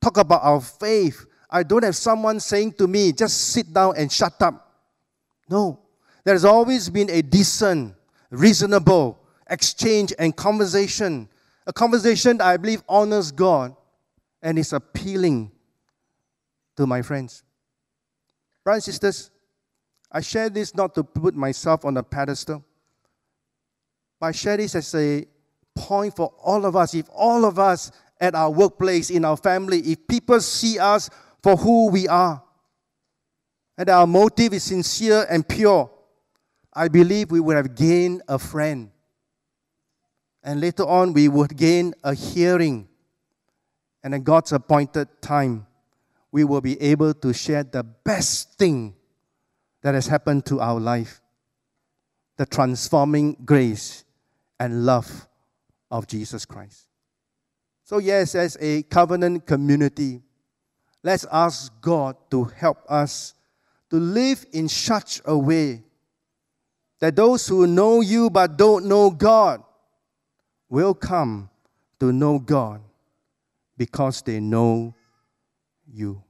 talk 0.01 0.17
about 0.17 0.45
our 0.45 0.61
faith, 0.61 1.27
I 1.51 1.65
don't 1.65 1.83
have 1.83 1.97
someone 1.97 2.39
saying 2.39 2.75
to 2.75 2.87
me, 2.87 3.11
just 3.11 3.49
sit 3.49 3.73
down 3.73 3.95
and 3.97 4.11
shut 4.11 4.41
up. 4.41 4.73
No. 5.51 5.81
There's 6.23 6.45
always 6.45 6.89
been 6.89 7.11
a 7.11 7.23
decent, 7.23 7.97
reasonable 8.31 9.19
exchange 9.49 10.13
and 10.19 10.35
conversation. 10.35 11.29
A 11.67 11.73
conversation 11.73 12.39
that 12.39 12.47
I 12.47 12.57
believe 12.57 12.83
honors 12.89 13.33
God 13.33 13.75
and 14.43 14.59
is 14.59 14.73
appealing 14.73 15.51
to 16.77 16.87
my 16.87 17.03
friends. 17.03 17.43
Brothers 18.63 18.87
and 18.87 18.95
sisters, 18.95 19.31
I 20.11 20.21
share 20.21 20.49
this 20.49 20.75
not 20.75 20.95
to 20.95 21.05
put 21.05 21.35
myself 21.35 21.85
on 21.85 21.97
a 21.97 22.03
pedestal, 22.03 22.65
but 24.21 24.27
I 24.27 24.33
share 24.33 24.57
this 24.57 24.75
as 24.75 24.95
a 24.95 25.27
point 25.75 26.15
for 26.15 26.33
all 26.43 26.65
of 26.65 26.77
us. 26.77 26.95
If 26.95 27.09
all 27.13 27.45
of 27.45 27.59
us 27.59 27.91
at 28.21 28.35
our 28.35 28.51
workplace, 28.51 29.11
in 29.11 29.25
our 29.25 29.37
family, 29.37 29.81
if 29.81 30.07
people 30.07 30.41
see 30.41 30.79
us 30.79 31.11
for 31.43 31.57
who 31.57 31.91
we 31.91 32.07
are, 32.09 32.43
and 33.77 33.89
our 33.91 34.07
motive 34.07 34.55
is 34.55 34.63
sincere 34.63 35.27
and 35.29 35.47
pure, 35.47 35.91
I 36.73 36.89
believe 36.89 37.31
we 37.31 37.41
would 37.41 37.57
have 37.57 37.75
gained 37.75 38.23
a 38.29 38.39
friend. 38.39 38.91
And 40.45 40.61
later 40.61 40.85
on, 40.87 41.15
we 41.15 41.27
would 41.27 41.57
gain 41.57 41.95
a 42.05 42.15
hearing. 42.15 42.87
And 44.03 44.15
at 44.15 44.25
God's 44.25 44.53
appointed 44.53 45.09
time, 45.23 45.67
we 46.31 46.45
will 46.45 46.61
be 46.61 46.81
able 46.83 47.15
to 47.15 47.33
share 47.33 47.65
the 47.65 47.83
best 47.83 48.59
thing 48.59 48.95
that 49.81 49.95
has 49.95 50.07
happened 50.07 50.45
to 50.47 50.61
our 50.61 50.79
life 50.79 51.23
the 52.37 52.45
transforming 52.45 53.37
grace 53.45 54.05
and 54.59 54.85
love 54.85 55.29
of 55.91 56.07
Jesus 56.09 56.45
Christ. 56.45 56.89
So, 57.85 57.99
yes, 57.99 58.35
as 58.35 58.57
a 58.61 58.83
covenant 58.83 59.47
community, 59.47 60.21
let's 61.05 61.25
ask 61.31 61.73
God 61.81 62.17
to 62.33 62.45
help 62.45 62.79
us 62.89 63.35
to 63.91 63.97
live 63.97 64.45
in 64.53 64.69
such 64.69 65.23
a 65.25 65.39
way 65.39 65.85
that 66.99 67.15
those 67.15 67.47
who 67.47 67.69
know 67.69 68.01
you 68.01 68.31
but 68.31 68.57
don't 68.57 68.87
know 68.87 69.11
God 69.11 69.63
will 70.69 70.95
come 70.95 71.51
to 72.01 72.13
know 72.13 72.39
God 72.39 72.81
because 73.77 74.23
they 74.23 74.41
know 74.41 74.95
you. 75.87 76.23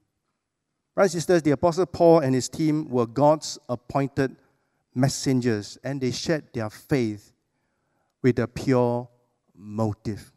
And 0.97 1.11
sisters, 1.11 1.43
the 1.43 1.53
Apostle 1.53 1.87
Paul 1.87 2.21
and 2.21 2.35
his 2.35 2.49
team 2.49 2.89
were 2.89 3.07
God's 3.07 3.59
appointed 3.69 4.37
messengers 4.95 5.77
and 5.83 6.01
they 6.01 6.13
shared 6.13 6.45
their 6.53 6.71
faith 6.71 7.33
with 8.23 8.39
a 8.39 8.47
pure 8.47 9.09
motive. 9.57 10.33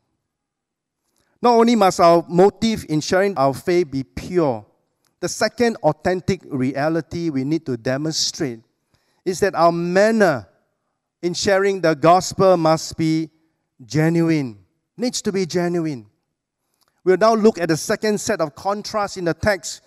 Not 1.42 1.54
only 1.54 1.76
must 1.76 2.00
our 2.00 2.26
motive 2.28 2.86
in 2.90 3.02
sharing 3.02 3.38
our 3.38 3.54
faith 3.54 3.92
be 3.92 4.04
pure, 4.04 4.66
the 5.20 5.30
second 5.30 5.78
authentic 5.78 6.42
reality 6.46 7.30
we 7.30 7.44
need 7.44 7.66
to 7.66 7.78
demonstrate 7.78 8.60
is 9.24 9.40
that 9.42 9.56
our 9.56 9.72
manner 9.72 10.48
in 11.22 11.34
sharing 11.34 11.82
the 11.82 11.94
gospel 11.94 12.58
must 12.58 12.98
be 12.98 13.30
genuine, 13.86 14.60
needs 14.96 15.22
to 15.22 15.32
be 15.32 15.46
genuine. 15.46 16.08
We'll 17.04 17.18
now 17.18 17.36
look 17.36 17.60
at 17.60 17.70
the 17.70 17.78
second 17.78 18.20
set 18.20 18.42
of 18.42 18.56
contrasts 18.56 19.18
in 19.18 19.26
the 19.26 19.34
text 19.34 19.82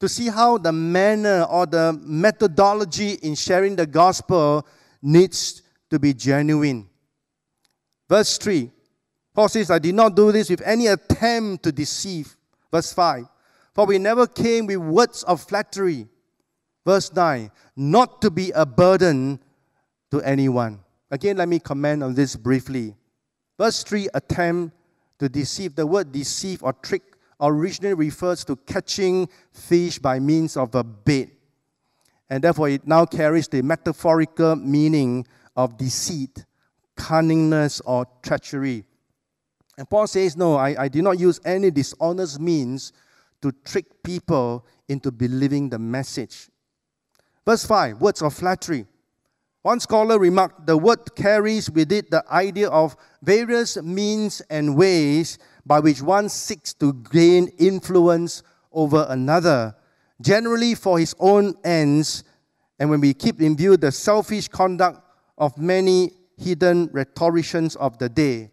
to 0.00 0.08
see 0.08 0.28
how 0.28 0.58
the 0.58 0.72
manner 0.72 1.46
or 1.50 1.66
the 1.66 1.98
methodology 2.02 3.12
in 3.22 3.34
sharing 3.34 3.76
the 3.76 3.86
gospel 3.86 4.66
needs 5.02 5.62
to 5.90 5.98
be 5.98 6.14
genuine. 6.14 6.88
Verse 8.08 8.38
3 8.38 8.70
Paul 9.32 9.48
says, 9.48 9.70
I 9.70 9.78
did 9.78 9.94
not 9.94 10.16
do 10.16 10.32
this 10.32 10.50
with 10.50 10.60
any 10.62 10.88
attempt 10.88 11.62
to 11.64 11.72
deceive. 11.72 12.36
Verse 12.72 12.92
5 12.92 13.26
For 13.74 13.86
we 13.86 13.98
never 13.98 14.26
came 14.26 14.66
with 14.66 14.78
words 14.78 15.22
of 15.22 15.40
flattery. 15.40 16.08
Verse 16.84 17.12
9 17.12 17.50
Not 17.76 18.20
to 18.22 18.30
be 18.30 18.50
a 18.50 18.66
burden 18.66 19.40
to 20.10 20.20
anyone. 20.22 20.80
Again, 21.10 21.36
let 21.36 21.48
me 21.48 21.58
comment 21.58 22.02
on 22.02 22.14
this 22.14 22.36
briefly. 22.36 22.96
Verse 23.60 23.82
3 23.82 24.08
Attempt 24.14 24.74
to 25.18 25.28
deceive. 25.28 25.76
The 25.76 25.86
word 25.86 26.12
deceive 26.12 26.62
or 26.62 26.72
trick 26.72 27.02
originally 27.38 27.92
refers 27.92 28.42
to 28.46 28.56
catching 28.56 29.28
fish 29.52 29.98
by 29.98 30.18
means 30.18 30.56
of 30.56 30.74
a 30.74 30.82
bait. 30.82 31.34
And 32.30 32.42
therefore, 32.42 32.70
it 32.70 32.86
now 32.86 33.04
carries 33.04 33.48
the 33.48 33.60
metaphorical 33.60 34.56
meaning 34.56 35.26
of 35.56 35.76
deceit, 35.76 36.46
cunningness, 36.96 37.82
or 37.84 38.06
treachery. 38.22 38.86
And 39.76 39.90
Paul 39.90 40.06
says, 40.06 40.38
No, 40.38 40.54
I, 40.54 40.84
I 40.84 40.88
did 40.88 41.04
not 41.04 41.18
use 41.18 41.38
any 41.44 41.70
dishonest 41.70 42.40
means 42.40 42.94
to 43.42 43.52
trick 43.66 44.02
people 44.02 44.64
into 44.88 45.12
believing 45.12 45.68
the 45.68 45.78
message. 45.78 46.48
Verse 47.44 47.66
5 47.66 48.00
words 48.00 48.22
of 48.22 48.32
flattery. 48.32 48.86
One 49.62 49.78
scholar 49.78 50.18
remarked 50.18 50.66
the 50.66 50.76
word 50.76 51.14
carries 51.14 51.70
with 51.70 51.92
it 51.92 52.10
the 52.10 52.24
idea 52.32 52.70
of 52.70 52.96
various 53.22 53.76
means 53.82 54.40
and 54.48 54.74
ways 54.74 55.38
by 55.66 55.80
which 55.80 56.00
one 56.00 56.30
seeks 56.30 56.72
to 56.74 56.94
gain 57.12 57.48
influence 57.58 58.42
over 58.72 59.06
another, 59.10 59.76
generally 60.20 60.74
for 60.74 60.98
his 60.98 61.14
own 61.18 61.54
ends. 61.62 62.24
And 62.78 62.88
when 62.88 63.02
we 63.02 63.12
keep 63.12 63.42
in 63.42 63.54
view 63.54 63.76
the 63.76 63.92
selfish 63.92 64.48
conduct 64.48 65.02
of 65.36 65.58
many 65.58 66.12
hidden 66.38 66.88
rhetoricians 66.92 67.76
of 67.76 67.98
the 67.98 68.08
day, 68.08 68.50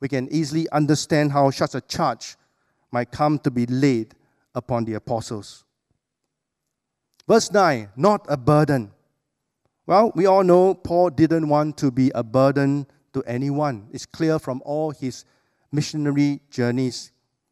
we 0.00 0.08
can 0.08 0.28
easily 0.32 0.68
understand 0.70 1.30
how 1.30 1.50
such 1.50 1.76
a 1.76 1.80
charge 1.80 2.36
might 2.90 3.12
come 3.12 3.38
to 3.38 3.50
be 3.52 3.66
laid 3.66 4.16
upon 4.56 4.84
the 4.84 4.94
apostles. 4.94 5.64
Verse 7.28 7.52
9, 7.52 7.90
not 7.96 8.26
a 8.28 8.36
burden. 8.36 8.90
Well, 9.84 10.12
we 10.14 10.26
all 10.26 10.44
know 10.44 10.74
Paul 10.74 11.10
didn't 11.10 11.48
want 11.48 11.76
to 11.78 11.90
be 11.90 12.12
a 12.14 12.22
burden 12.22 12.86
to 13.14 13.22
anyone. 13.24 13.88
It's 13.92 14.06
clear 14.06 14.38
from 14.38 14.62
all 14.64 14.92
his 14.92 15.24
missionary 15.72 16.40
journeys. 16.50 17.10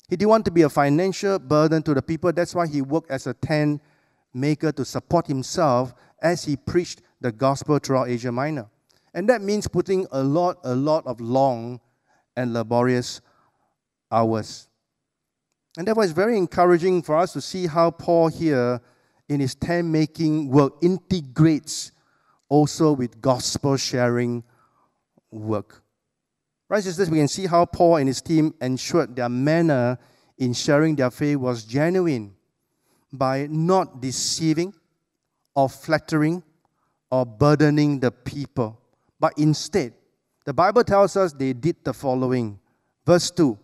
He 0.08 0.16
didn't 0.16 0.30
want 0.30 0.44
to 0.44 0.52
be 0.52 0.62
a 0.62 0.68
financial 0.68 1.40
burden 1.40 1.82
to 1.82 1.94
the 1.94 2.02
people. 2.02 2.32
That's 2.32 2.54
why 2.54 2.68
he 2.68 2.82
worked 2.82 3.10
as 3.10 3.26
a 3.26 3.34
tent 3.34 3.82
maker 4.32 4.70
to 4.72 4.84
support 4.84 5.26
himself 5.26 5.92
as 6.22 6.44
he 6.44 6.56
preached 6.56 7.02
the 7.20 7.32
gospel 7.32 7.78
throughout 7.80 8.08
Asia 8.08 8.30
Minor. 8.30 8.68
And 9.12 9.28
that 9.28 9.42
means 9.42 9.66
putting 9.66 10.06
a 10.12 10.22
lot, 10.22 10.58
a 10.62 10.74
lot 10.74 11.04
of 11.06 11.20
long 11.20 11.80
and 12.36 12.52
laborious 12.52 13.20
hours. 14.12 14.68
And 15.76 15.86
therefore, 15.86 16.04
it's 16.04 16.12
very 16.12 16.36
encouraging 16.36 17.02
for 17.02 17.16
us 17.16 17.32
to 17.32 17.40
see 17.40 17.66
how 17.66 17.90
Paul 17.90 18.28
here, 18.28 18.80
in 19.28 19.40
his 19.40 19.56
tent 19.56 19.88
making 19.88 20.48
work, 20.48 20.74
integrates 20.80 21.90
also 22.50 22.92
with 22.92 23.22
gospel 23.22 23.78
sharing 23.78 24.44
work. 25.30 25.82
Right, 26.68 26.84
sisters, 26.84 27.08
we 27.08 27.16
can 27.16 27.28
see 27.28 27.46
how 27.46 27.64
Paul 27.64 27.96
and 27.96 28.08
his 28.08 28.20
team 28.20 28.54
ensured 28.60 29.16
their 29.16 29.30
manner 29.30 29.98
in 30.36 30.52
sharing 30.52 30.96
their 30.96 31.10
faith 31.10 31.36
was 31.36 31.64
genuine 31.64 32.34
by 33.12 33.46
not 33.50 34.00
deceiving 34.00 34.74
or 35.54 35.68
flattering 35.68 36.42
or 37.10 37.26
burdening 37.26 37.98
the 38.00 38.10
people, 38.10 38.80
but 39.18 39.32
instead, 39.36 39.92
the 40.44 40.52
Bible 40.52 40.84
tells 40.84 41.16
us 41.16 41.32
they 41.32 41.52
did 41.52 41.76
the 41.84 41.92
following. 41.92 42.58
Verse 43.04 43.30
2 43.30 43.58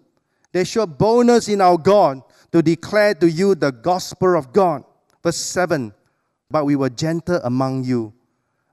They 0.53 0.65
showed 0.65 0.99
boldness 0.99 1.49
in 1.49 1.61
our 1.61 1.79
God 1.79 2.23
to 2.53 2.63
declare 2.63 3.15
to 3.15 3.31
you 3.31 3.55
the 3.55 3.71
gospel 3.71 4.37
of 4.37 4.53
God. 4.53 4.85
Verse 5.23 5.37
7 5.37 5.95
But 6.51 6.67
we 6.67 6.77
were 6.77 6.91
gentle 6.91 7.41
among 7.45 7.85
you. 7.85 8.13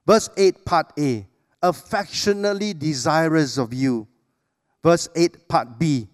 Verse 0.06 0.28
8, 0.36 0.64
part 0.64 0.92
A 0.98 1.26
affectionately 1.62 2.74
desirous 2.74 3.56
of 3.56 3.72
you 3.72 4.06
verse 4.84 5.08
8, 5.16 5.48
part 5.48 5.78
B. 5.78 6.06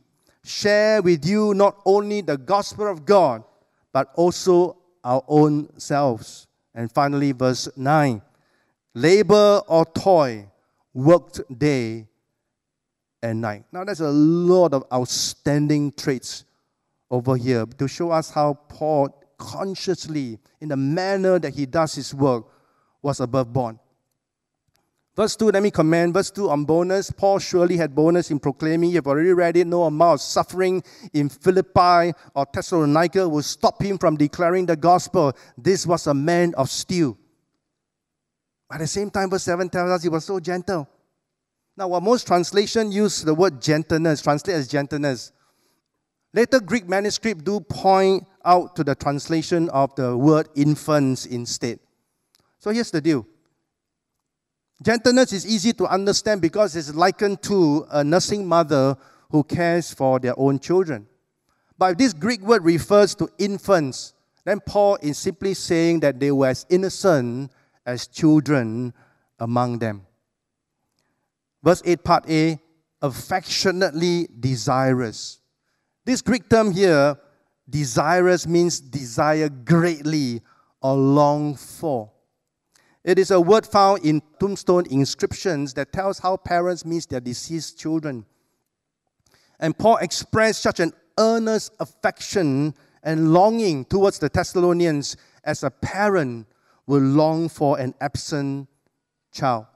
Share 0.43 1.03
with 1.03 1.27
you 1.27 1.53
not 1.53 1.83
only 1.85 2.23
the 2.23 2.39
gospel 2.39 2.87
of 2.87 3.05
God, 3.05 3.43
but 3.93 4.11
also 4.15 4.79
our 5.05 5.23
own 5.29 5.69
selves. 5.79 6.47
And 6.75 6.91
finally, 6.91 7.33
verse 7.33 7.69
9 7.77 8.23
labor 8.95 9.63
or 9.69 9.85
toil, 9.87 10.51
worked 10.95 11.41
day 11.57 12.09
and 13.23 13.41
night. 13.41 13.65
Now, 13.71 13.85
there's 13.85 14.01
a 14.01 14.11
lot 14.11 14.73
of 14.75 14.85
outstanding 14.93 15.93
traits 15.93 16.45
over 17.09 17.37
here 17.37 17.67
to 17.67 17.87
show 17.87 18.11
us 18.11 18.31
how 18.31 18.55
Paul 18.69 19.17
consciously, 19.39 20.39
in 20.61 20.69
the 20.69 20.77
manner 20.77 21.39
that 21.39 21.55
he 21.55 21.67
does 21.67 21.95
his 21.95 22.13
work, 22.13 22.47
was 23.03 23.21
above 23.21 23.53
born. 23.53 23.79
Verse 25.17 25.37
2, 25.37 25.51
let 25.51 25.63
me 25.63 25.71
comment. 25.71 26.15
Verse 26.15 26.31
2 26.31 26.49
on 26.49 26.65
bonus. 26.65 27.11
Paul 27.11 27.39
surely 27.39 27.77
had 27.77 27.95
bonus 27.95 28.31
in 28.31 28.39
proclaiming, 28.39 28.91
you've 28.91 29.07
already 29.07 29.33
read 29.33 29.57
it, 29.57 29.67
no 29.67 29.83
amount 29.85 30.15
of 30.15 30.21
suffering 30.21 30.83
in 31.13 31.29
Philippi 31.29 32.13
or 32.35 32.47
Thessalonica 32.53 33.29
will 33.29 33.43
stop 33.43 33.83
him 33.83 33.99
from 33.99 34.17
declaring 34.17 34.67
the 34.67 34.77
gospel. 34.77 35.33
This 35.59 35.87
was 35.87 36.07
a 36.07 36.15
man 36.15 36.55
of 36.57 36.71
steel. 36.71 37.19
At 38.73 38.79
the 38.79 38.87
same 38.87 39.11
time, 39.11 39.31
verse 39.31 39.43
7 39.43 39.69
tells 39.69 39.91
us 39.91 40.03
he 40.03 40.09
was 40.09 40.25
so 40.25 40.39
gentle. 40.39 40.89
Now, 41.77 41.89
while 41.89 42.01
most 42.01 42.27
translation 42.27 42.93
use 42.93 43.23
the 43.23 43.35
word 43.35 43.61
gentleness, 43.61 44.23
translate 44.23 44.57
as 44.57 44.69
gentleness, 44.69 45.33
later 46.33 46.61
Greek 46.61 46.89
manuscript 46.89 47.45
do 47.45 47.61
point 47.61 48.27
out 48.45 48.77
to 48.77 48.85
the 48.85 48.95
translation 48.95 49.69
of 49.71 49.95
the 49.97 50.17
word 50.17 50.49
infants 50.55 51.27
instead. 51.27 51.81
So 52.61 52.71
here's 52.71 52.91
the 52.91 53.01
deal 53.01 53.27
gentleness 54.83 55.33
is 55.33 55.47
easy 55.47 55.73
to 55.73 55.87
understand 55.87 56.41
because 56.41 56.77
it's 56.77 56.95
likened 56.95 57.43
to 57.43 57.87
a 57.91 58.05
nursing 58.05 58.47
mother 58.47 58.97
who 59.31 59.43
cares 59.43 59.93
for 59.93 60.21
their 60.21 60.39
own 60.39 60.59
children. 60.59 61.07
But 61.77 61.93
if 61.93 61.99
this 61.99 62.13
Greek 62.13 62.43
word 62.43 62.65
refers 62.65 63.15
to 63.17 63.29
infants, 63.39 64.13
then 64.45 64.61
Paul 64.61 64.99
is 65.03 65.19
simply 65.19 65.55
saying 65.55 66.01
that 66.01 66.21
they 66.21 66.31
were 66.31 66.49
as 66.49 66.67
innocent 66.69 67.51
as 67.87 68.07
children 68.07 68.93
among 69.39 69.79
them. 69.79 70.07
Verse 71.63 71.83
8, 71.85 72.05
part 72.05 72.31
A 72.31 72.59
affectionately 73.03 74.29
desirous. 74.39 75.41
This 76.05 76.21
Greek 76.21 76.49
term 76.49 76.73
here, 76.73 77.17
desirous, 77.69 78.47
means 78.47 78.81
desire 78.81 79.49
greatly 79.49 80.43
or 80.83 80.95
long 80.95 81.55
for. 81.55 82.11
It 83.03 83.19
is 83.19 83.31
a 83.31 83.41
word 83.41 83.67
found 83.67 84.05
in 84.05 84.23
tombstone 84.39 84.87
inscriptions 84.91 85.75
that 85.75 85.93
tells 85.93 86.19
how 86.19 86.37
parents 86.37 86.85
miss 86.85 87.07
their 87.07 87.21
deceased 87.21 87.79
children. 87.79 88.27
And 89.59 89.77
Paul 89.77 89.97
expressed 89.99 90.63
such 90.63 90.81
an 90.81 90.93
earnest 91.19 91.73
affection 91.81 92.75
and 93.03 93.33
longing 93.33 93.85
towards 93.87 94.19
the 94.19 94.29
Thessalonians 94.29 95.17
as 95.45 95.63
a 95.63 95.71
parent 95.71 96.47
will 96.87 97.01
long 97.01 97.49
for 97.49 97.79
an 97.79 97.95
absent 98.01 98.69
child. 99.33 99.67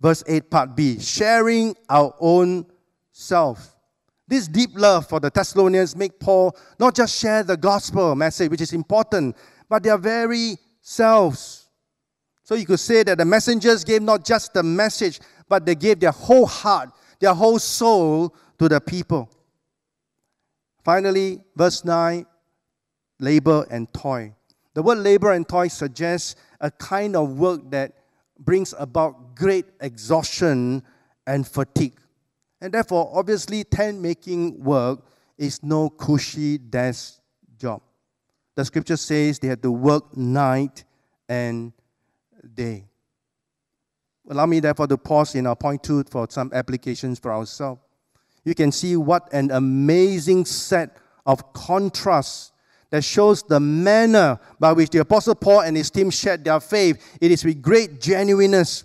Verse 0.00 0.24
8, 0.26 0.50
part 0.50 0.76
B 0.76 0.98
sharing 0.98 1.76
our 1.88 2.14
own 2.18 2.66
self. 3.12 3.76
This 4.26 4.48
deep 4.48 4.70
love 4.74 5.08
for 5.08 5.20
the 5.20 5.30
Thessalonians 5.30 5.94
make 5.94 6.18
Paul 6.18 6.56
not 6.78 6.94
just 6.94 7.18
share 7.18 7.42
the 7.42 7.56
gospel 7.56 8.14
message, 8.14 8.50
which 8.50 8.62
is 8.62 8.72
important, 8.72 9.36
but 9.68 9.82
their 9.82 9.98
very 9.98 10.56
selves. 10.80 11.61
So 12.44 12.54
you 12.54 12.66
could 12.66 12.80
say 12.80 13.02
that 13.04 13.18
the 13.18 13.24
messengers 13.24 13.84
gave 13.84 14.02
not 14.02 14.24
just 14.24 14.52
the 14.52 14.62
message, 14.62 15.20
but 15.48 15.64
they 15.64 15.74
gave 15.74 16.00
their 16.00 16.10
whole 16.10 16.46
heart, 16.46 16.90
their 17.20 17.34
whole 17.34 17.58
soul 17.58 18.34
to 18.58 18.68
the 18.68 18.80
people. 18.80 19.30
Finally, 20.84 21.40
verse 21.56 21.84
9 21.84 22.26
labor 23.20 23.64
and 23.70 23.92
toil. 23.94 24.34
The 24.74 24.82
word 24.82 24.98
labor 24.98 25.32
and 25.32 25.48
toil 25.48 25.68
suggests 25.68 26.34
a 26.60 26.70
kind 26.70 27.14
of 27.14 27.38
work 27.38 27.70
that 27.70 27.92
brings 28.38 28.74
about 28.78 29.36
great 29.36 29.66
exhaustion 29.80 30.82
and 31.26 31.46
fatigue. 31.46 31.98
And 32.60 32.72
therefore, 32.72 33.10
obviously, 33.12 33.64
tent 33.64 34.00
making 34.00 34.62
work 34.62 35.04
is 35.38 35.62
no 35.62 35.90
cushy 35.90 36.58
desk 36.58 37.20
job. 37.58 37.82
The 38.56 38.64
scripture 38.64 38.96
says 38.96 39.38
they 39.38 39.48
had 39.48 39.62
to 39.62 39.70
work 39.70 40.16
night 40.16 40.84
and 41.28 41.72
day. 42.54 42.84
Allow 44.28 44.46
me, 44.46 44.60
therefore, 44.60 44.86
to 44.86 44.96
pause 44.96 45.34
in 45.34 45.46
our 45.46 45.56
point 45.56 45.82
two 45.82 46.04
for 46.04 46.26
some 46.30 46.50
applications 46.54 47.18
for 47.18 47.32
ourselves. 47.32 47.80
You 48.44 48.54
can 48.54 48.72
see 48.72 48.96
what 48.96 49.32
an 49.32 49.50
amazing 49.50 50.44
set 50.44 50.96
of 51.26 51.52
contrasts 51.52 52.52
that 52.90 53.02
shows 53.02 53.42
the 53.42 53.58
manner 53.58 54.38
by 54.60 54.72
which 54.72 54.90
the 54.90 54.98
Apostle 54.98 55.34
Paul 55.34 55.60
and 55.60 55.76
his 55.76 55.90
team 55.90 56.10
shared 56.10 56.44
their 56.44 56.60
faith. 56.60 57.18
It 57.20 57.30
is 57.30 57.44
with 57.44 57.62
great 57.62 58.00
genuineness. 58.00 58.84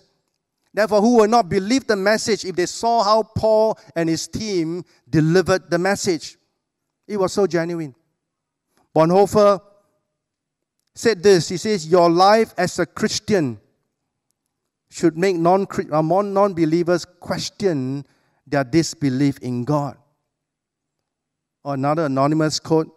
Therefore, 0.74 1.02
who 1.02 1.18
will 1.18 1.28
not 1.28 1.50
believe 1.50 1.88
the 1.88 1.96
message 1.96 2.46
if 2.46 2.56
they 2.56 2.68
saw 2.68 3.04
how 3.04 3.24
Paul 3.24 3.78
and 3.96 4.08
his 4.08 4.28
team 4.28 4.86
delivered 5.10 5.70
the 5.70 5.80
message? 5.80 6.38
It 7.08 7.18
was 7.18 7.34
so 7.34 7.48
genuine. 7.48 7.96
Bonhoeffer 8.96 9.60
said 10.98 11.22
this 11.22 11.50
He 11.50 11.58
says, 11.58 11.88
Your 11.88 12.10
life 12.10 12.54
as 12.58 12.80
a 12.80 12.86
Christian 12.86 13.60
should 14.90 15.18
make 15.18 15.36
non 15.36 15.68
uh, 15.92 16.50
believers 16.50 17.06
question 17.06 18.06
their 18.46 18.64
disbelief 18.64 19.38
in 19.40 19.64
God. 19.64 19.98
Or 21.64 21.74
another 21.74 22.06
anonymous 22.06 22.60
quote 22.60 22.94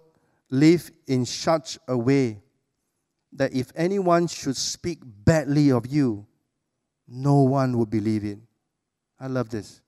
live 0.51 0.91
in 1.07 1.27
such 1.27 1.79
a 1.89 1.97
way 1.97 2.41
that 3.33 3.53
if 3.53 3.73
anyone 3.75 4.27
should 4.27 4.57
speak 4.57 4.99
badly 5.03 5.71
of 5.71 5.87
you, 5.87 6.27
no 7.07 7.43
one 7.43 7.77
would 7.79 7.91
believe 7.91 8.25
it. 8.25 8.39
I 9.19 9.27
love 9.27 9.51
this. 9.51 9.81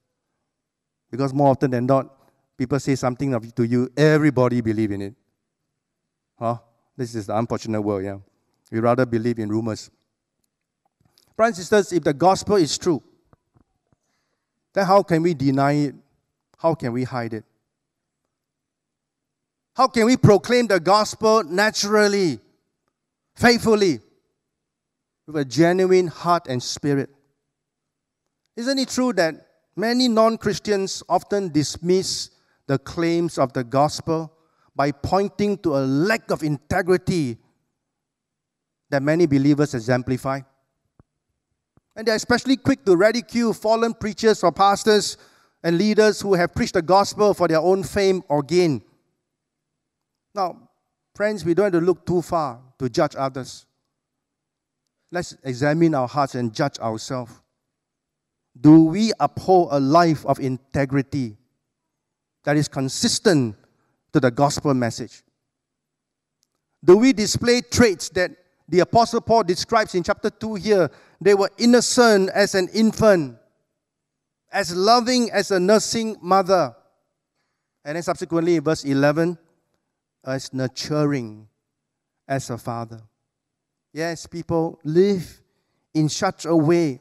Because 1.10 1.32
more 1.32 1.48
often 1.48 1.70
than 1.70 1.86
not, 1.86 2.14
people 2.56 2.78
say 2.80 2.94
something 2.94 3.34
of, 3.34 3.54
to 3.54 3.64
you, 3.64 3.88
everybody 3.96 4.60
believe 4.60 4.90
in 4.90 5.02
it. 5.02 5.14
Huh? 6.38 6.58
This 6.96 7.14
is 7.14 7.26
the 7.26 7.36
unfortunate 7.36 7.80
world, 7.80 8.04
yeah. 8.04 8.18
We 8.70 8.80
rather 8.80 9.06
believe 9.06 9.38
in 9.38 9.48
rumors. 9.48 9.90
Brothers 11.36 11.58
and 11.58 11.66
sisters, 11.66 11.92
if 11.92 12.04
the 12.04 12.12
gospel 12.12 12.56
is 12.56 12.76
true, 12.76 13.02
then 14.72 14.86
how 14.86 15.02
can 15.02 15.22
we 15.22 15.34
deny 15.34 15.72
it? 15.72 15.94
How 16.58 16.74
can 16.74 16.92
we 16.92 17.04
hide 17.04 17.34
it? 17.34 17.44
How 19.74 19.88
can 19.88 20.04
we 20.04 20.16
proclaim 20.16 20.66
the 20.66 20.78
gospel 20.78 21.42
naturally, 21.44 22.38
faithfully, 23.34 24.00
with 25.26 25.36
a 25.36 25.44
genuine 25.44 26.08
heart 26.08 26.46
and 26.48 26.62
spirit? 26.62 27.10
Isn't 28.54 28.78
it 28.78 28.88
true 28.88 29.14
that 29.14 29.46
many 29.74 30.08
non 30.08 30.36
Christians 30.36 31.02
often 31.08 31.48
dismiss 31.50 32.30
the 32.66 32.78
claims 32.78 33.38
of 33.38 33.52
the 33.54 33.64
gospel 33.64 34.32
by 34.74 34.90
pointing 34.92 35.58
to 35.58 35.76
a 35.76 35.80
lack 35.80 36.30
of 36.30 36.42
integrity 36.42 37.38
that 38.90 39.02
many 39.02 39.26
believers 39.26 39.74
exemplify? 39.74 40.40
And 41.94 42.06
they're 42.06 42.16
especially 42.16 42.56
quick 42.56 42.84
to 42.86 42.96
ridicule 42.96 43.52
fallen 43.52 43.94
preachers 43.94 44.42
or 44.42 44.52
pastors 44.52 45.16
and 45.62 45.76
leaders 45.78 46.20
who 46.20 46.34
have 46.34 46.54
preached 46.54 46.74
the 46.74 46.82
gospel 46.82 47.34
for 47.34 47.48
their 47.48 47.60
own 47.60 47.82
fame 47.82 48.22
or 48.28 48.42
gain. 48.42 48.82
Now, 50.34 50.68
friends, 51.14 51.44
we 51.44 51.54
don't 51.54 51.72
have 51.72 51.80
to 51.80 51.86
look 51.86 52.06
too 52.06 52.22
far 52.22 52.60
to 52.78 52.88
judge 52.88 53.14
others. 53.16 53.66
Let's 55.10 55.36
examine 55.44 55.94
our 55.94 56.08
hearts 56.08 56.34
and 56.34 56.54
judge 56.54 56.78
ourselves. 56.78 57.32
Do 58.58 58.84
we 58.84 59.12
uphold 59.20 59.68
a 59.70 59.80
life 59.80 60.24
of 60.26 60.40
integrity 60.40 61.36
that 62.44 62.56
is 62.56 62.68
consistent 62.68 63.56
to 64.12 64.20
the 64.20 64.30
gospel 64.30 64.74
message? 64.74 65.22
Do 66.84 66.96
we 66.96 67.12
display 67.12 67.60
traits 67.60 68.08
that 68.10 68.32
the 68.68 68.80
Apostle 68.80 69.20
Paul 69.20 69.44
describes 69.44 69.94
in 69.94 70.02
chapter 70.02 70.30
2 70.30 70.54
here? 70.56 70.90
They 71.20 71.34
were 71.34 71.50
innocent 71.58 72.30
as 72.34 72.54
an 72.54 72.68
infant, 72.74 73.36
as 74.50 74.74
loving 74.74 75.30
as 75.30 75.50
a 75.50 75.60
nursing 75.60 76.16
mother. 76.20 76.74
And 77.84 77.96
then 77.96 78.02
subsequently, 78.02 78.58
verse 78.58 78.84
11, 78.84 79.38
as 80.24 80.52
nurturing 80.52 81.48
as 82.26 82.50
a 82.50 82.58
father. 82.58 83.02
Yes, 83.92 84.26
people 84.26 84.80
live 84.84 85.40
in 85.94 86.08
such 86.08 86.44
a 86.46 86.56
way 86.56 87.00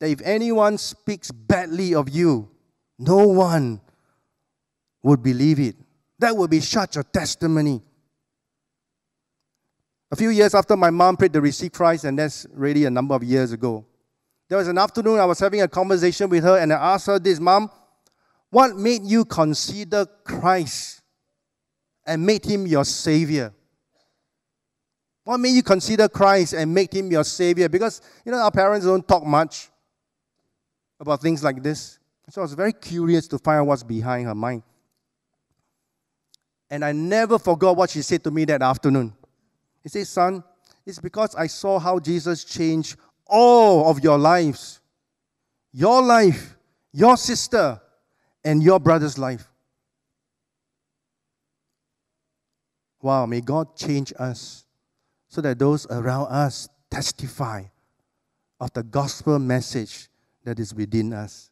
that 0.00 0.10
if 0.10 0.20
anyone 0.22 0.78
speaks 0.78 1.30
badly 1.30 1.94
of 1.94 2.08
you, 2.08 2.50
no 2.98 3.26
one 3.26 3.80
would 5.02 5.22
believe 5.22 5.58
it. 5.58 5.76
That 6.18 6.36
would 6.36 6.50
be 6.50 6.60
such 6.60 6.96
a 6.96 7.02
testimony. 7.02 7.82
A 10.10 10.16
few 10.16 10.30
years 10.30 10.54
after 10.54 10.76
my 10.76 10.90
mom 10.90 11.16
prayed 11.16 11.32
the 11.32 11.40
receive 11.40 11.72
Christ, 11.72 12.04
and 12.04 12.18
that's 12.18 12.46
really 12.52 12.84
a 12.84 12.90
number 12.90 13.14
of 13.14 13.24
years 13.24 13.52
ago, 13.52 13.84
there 14.48 14.56
was 14.58 14.68
an 14.68 14.78
afternoon 14.78 15.18
I 15.18 15.24
was 15.24 15.40
having 15.40 15.60
a 15.60 15.68
conversation 15.68 16.28
with 16.30 16.44
her, 16.44 16.58
and 16.58 16.72
I 16.72 16.94
asked 16.94 17.06
her 17.06 17.18
this, 17.18 17.40
Mom, 17.40 17.68
what 18.50 18.76
made 18.76 19.02
you 19.02 19.24
consider 19.24 20.06
Christ 20.24 21.02
and 22.06 22.24
made 22.24 22.44
him 22.44 22.66
your 22.66 22.84
Savior? 22.84 23.52
What 25.24 25.38
made 25.38 25.50
you 25.50 25.64
consider 25.64 26.08
Christ 26.08 26.52
and 26.52 26.72
make 26.72 26.94
him 26.94 27.10
your 27.10 27.24
Savior? 27.24 27.68
Because, 27.68 28.00
you 28.24 28.30
know, 28.30 28.38
our 28.38 28.52
parents 28.52 28.86
don't 28.86 29.06
talk 29.06 29.24
much 29.24 29.68
about 31.00 31.20
things 31.20 31.42
like 31.42 31.60
this. 31.60 31.98
So 32.30 32.40
I 32.40 32.44
was 32.44 32.54
very 32.54 32.72
curious 32.72 33.26
to 33.28 33.38
find 33.38 33.60
out 33.60 33.66
what's 33.66 33.82
behind 33.82 34.26
her 34.26 34.34
mind. 34.34 34.62
And 36.70 36.84
I 36.84 36.92
never 36.92 37.38
forgot 37.38 37.76
what 37.76 37.90
she 37.90 38.02
said 38.02 38.24
to 38.24 38.30
me 38.30 38.44
that 38.46 38.62
afternoon. 38.62 39.14
He 39.82 39.88
said, 39.88 40.06
Son, 40.06 40.42
it's 40.84 40.98
because 40.98 41.34
I 41.34 41.46
saw 41.46 41.78
how 41.78 41.98
Jesus 41.98 42.44
changed 42.44 42.96
all 43.26 43.90
of 43.90 44.02
your 44.02 44.18
lives 44.18 44.80
your 45.76 46.00
life, 46.00 46.56
your 46.90 47.18
sister, 47.18 47.78
and 48.42 48.62
your 48.62 48.80
brother's 48.80 49.18
life. 49.18 49.46
Wow, 53.02 53.26
may 53.26 53.42
God 53.42 53.76
change 53.76 54.10
us 54.18 54.64
so 55.28 55.42
that 55.42 55.58
those 55.58 55.86
around 55.90 56.28
us 56.28 56.66
testify 56.90 57.64
of 58.58 58.72
the 58.72 58.82
gospel 58.82 59.38
message 59.38 60.08
that 60.44 60.58
is 60.58 60.74
within 60.74 61.12
us. 61.12 61.50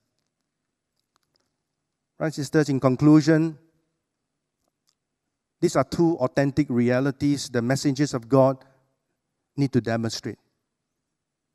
Right, 2.18 2.32
sisters, 2.32 2.70
in 2.70 2.80
conclusion, 2.80 3.58
these 5.64 5.76
are 5.76 5.84
two 5.84 6.18
authentic 6.18 6.66
realities 6.68 7.48
the 7.48 7.62
messengers 7.62 8.12
of 8.12 8.28
God 8.28 8.62
need 9.56 9.72
to 9.72 9.80
demonstrate. 9.80 10.36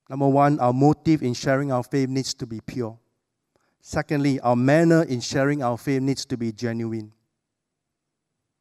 Number 0.09 0.27
one, 0.27 0.59
our 0.59 0.73
motive 0.73 1.21
in 1.21 1.35
sharing 1.35 1.71
our 1.71 1.83
faith 1.83 2.09
needs 2.09 2.33
to 2.33 2.47
be 2.47 2.59
pure. 2.59 2.97
Secondly, 3.81 4.39
our 4.39 4.55
manner 4.55 5.03
in 5.03 5.21
sharing 5.21 5.61
our 5.61 5.77
faith 5.77 6.01
needs 6.01 6.25
to 6.25 6.37
be 6.37 6.51
genuine. 6.51 7.11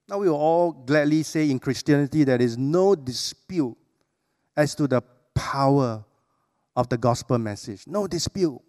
Now, 0.06 0.18
we 0.18 0.28
will 0.28 0.36
all 0.36 0.72
gladly 0.72 1.22
say 1.22 1.50
in 1.50 1.58
Christianity 1.58 2.24
there 2.24 2.42
is 2.42 2.58
no 2.58 2.94
dispute 2.94 3.74
as 4.54 4.74
to 4.74 4.86
the 4.86 5.00
power 5.34 6.04
of 6.76 6.90
the 6.90 6.98
gospel 6.98 7.38
message. 7.38 7.86
No 7.86 8.06
dispute. 8.06 8.60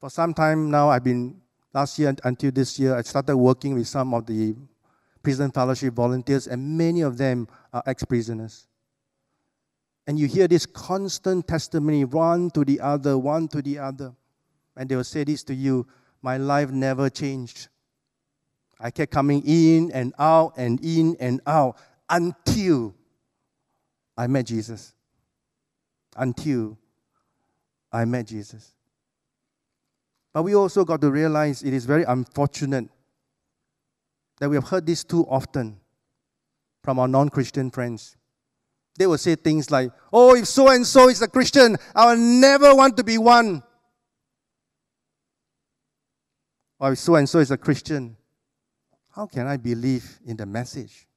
For 0.00 0.08
some 0.08 0.32
time 0.32 0.70
now, 0.70 0.88
I've 0.88 1.04
been, 1.04 1.42
last 1.74 1.98
year 1.98 2.16
until 2.24 2.52
this 2.52 2.78
year, 2.78 2.96
I 2.96 3.02
started 3.02 3.36
working 3.36 3.74
with 3.74 3.86
some 3.86 4.14
of 4.14 4.24
the 4.24 4.32
prison 5.24 5.50
fellowship 5.50 5.94
volunteers, 5.94 6.46
and 6.46 6.78
many 6.78 7.00
of 7.00 7.18
them 7.18 7.48
are 7.72 7.82
ex 7.86 8.04
prisoners. 8.04 8.68
And 10.06 10.18
you 10.18 10.26
hear 10.26 10.46
this 10.46 10.66
constant 10.66 11.48
testimony, 11.48 12.04
one 12.04 12.50
to 12.50 12.64
the 12.64 12.80
other, 12.80 13.16
one 13.16 13.48
to 13.48 13.62
the 13.62 13.78
other. 13.78 14.14
And 14.76 14.88
they 14.88 14.96
will 14.96 15.04
say 15.04 15.24
this 15.24 15.42
to 15.44 15.54
you 15.54 15.86
My 16.22 16.36
life 16.36 16.70
never 16.70 17.08
changed. 17.08 17.68
I 18.78 18.90
kept 18.90 19.12
coming 19.12 19.42
in 19.46 19.90
and 19.92 20.12
out 20.18 20.54
and 20.56 20.78
in 20.84 21.16
and 21.18 21.40
out 21.46 21.78
until 22.10 22.94
I 24.16 24.26
met 24.26 24.46
Jesus. 24.46 24.92
Until 26.16 26.76
I 27.90 28.04
met 28.04 28.26
Jesus. 28.26 28.74
But 30.34 30.42
we 30.42 30.54
also 30.54 30.84
got 30.84 31.00
to 31.00 31.10
realize 31.10 31.62
it 31.62 31.72
is 31.72 31.86
very 31.86 32.02
unfortunate 32.02 32.88
that 34.44 34.50
we 34.50 34.56
have 34.56 34.68
heard 34.68 34.84
this 34.84 35.04
too 35.04 35.24
often 35.24 35.80
from 36.82 36.98
our 36.98 37.08
non 37.08 37.30
Christian 37.30 37.70
friends. 37.70 38.14
They 38.98 39.06
will 39.06 39.16
say 39.16 39.36
things 39.36 39.70
like, 39.70 39.90
Oh, 40.12 40.36
if 40.36 40.46
so 40.46 40.68
and 40.68 40.86
so 40.86 41.08
is 41.08 41.22
a 41.22 41.28
Christian, 41.28 41.78
I 41.94 42.10
will 42.10 42.20
never 42.20 42.74
want 42.74 42.98
to 42.98 43.04
be 43.04 43.16
one. 43.16 43.62
Or 46.78 46.92
if 46.92 46.98
so 46.98 47.14
and 47.14 47.26
so 47.26 47.38
is 47.38 47.52
a 47.52 47.56
Christian, 47.56 48.18
how 49.16 49.26
can 49.26 49.46
I 49.46 49.56
believe 49.56 50.20
in 50.26 50.36
the 50.36 50.44
message? 50.44 51.08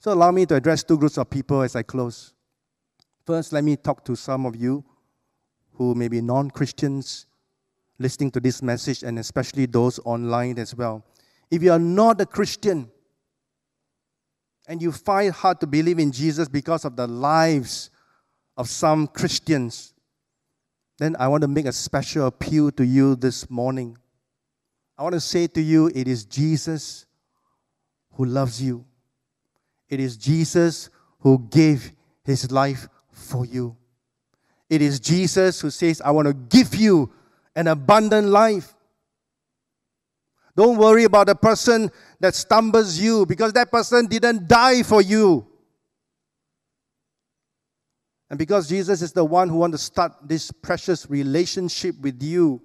So, 0.00 0.12
allow 0.12 0.32
me 0.32 0.44
to 0.46 0.56
address 0.56 0.82
two 0.82 0.98
groups 0.98 1.18
of 1.18 1.30
people 1.30 1.62
as 1.62 1.76
I 1.76 1.84
close. 1.84 2.34
First, 3.24 3.52
let 3.52 3.62
me 3.62 3.76
talk 3.76 4.04
to 4.06 4.16
some 4.16 4.44
of 4.44 4.56
you 4.56 4.84
who 5.74 5.94
may 5.94 6.08
be 6.08 6.20
non 6.20 6.50
Christians 6.50 7.26
listening 8.00 8.30
to 8.32 8.40
this 8.40 8.62
message, 8.62 9.02
and 9.02 9.18
especially 9.18 9.66
those 9.66 10.00
online 10.04 10.58
as 10.58 10.74
well. 10.74 11.04
If 11.50 11.62
you 11.62 11.70
are 11.70 11.78
not 11.78 12.20
a 12.20 12.26
Christian 12.26 12.90
and 14.66 14.80
you 14.80 14.90
find 14.90 15.28
it 15.28 15.34
hard 15.34 15.60
to 15.60 15.66
believe 15.66 15.98
in 15.98 16.10
Jesus 16.10 16.48
because 16.48 16.84
of 16.84 16.96
the 16.96 17.06
lives 17.06 17.90
of 18.56 18.68
some 18.68 19.06
Christians, 19.06 19.92
then 20.98 21.14
I 21.18 21.28
want 21.28 21.42
to 21.42 21.48
make 21.48 21.66
a 21.66 21.72
special 21.72 22.26
appeal 22.26 22.70
to 22.72 22.84
you 22.84 23.16
this 23.16 23.50
morning. 23.50 23.98
I 24.96 25.02
want 25.02 25.14
to 25.14 25.20
say 25.20 25.46
to 25.48 25.60
you, 25.60 25.90
it 25.94 26.08
is 26.08 26.24
Jesus 26.24 27.06
who 28.12 28.24
loves 28.24 28.62
you. 28.62 28.84
It 29.88 30.00
is 30.00 30.16
Jesus 30.16 30.88
who 31.18 31.46
gave 31.50 31.92
his 32.24 32.50
life 32.50 32.88
for 33.12 33.44
you. 33.44 33.76
It 34.68 34.80
is 34.80 35.00
Jesus 35.00 35.60
who 35.60 35.70
says, 35.70 36.00
I 36.00 36.12
want 36.12 36.28
to 36.28 36.34
give 36.34 36.74
you 36.74 37.12
an 37.60 37.68
abundant 37.68 38.28
life. 38.28 38.74
Don't 40.56 40.78
worry 40.78 41.04
about 41.04 41.26
the 41.26 41.34
person 41.34 41.90
that 42.18 42.34
stumbles 42.34 42.98
you 42.98 43.26
because 43.26 43.52
that 43.52 43.70
person 43.70 44.06
didn't 44.06 44.48
die 44.48 44.82
for 44.82 45.02
you. 45.02 45.46
And 48.30 48.38
because 48.38 48.66
Jesus 48.66 49.02
is 49.02 49.12
the 49.12 49.24
one 49.24 49.50
who 49.50 49.58
wants 49.58 49.78
to 49.78 49.84
start 49.84 50.12
this 50.24 50.50
precious 50.50 51.10
relationship 51.10 52.00
with 52.00 52.22
you, 52.22 52.62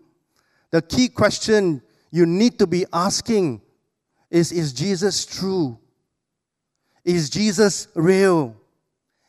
the 0.71 0.81
key 0.81 1.09
question 1.09 1.81
you 2.09 2.25
need 2.25 2.57
to 2.59 2.67
be 2.67 2.85
asking 2.93 3.61
is 4.31 4.53
Is 4.53 4.71
Jesus 4.71 5.25
true? 5.25 5.77
Is 7.03 7.29
Jesus 7.29 7.89
real? 7.95 8.55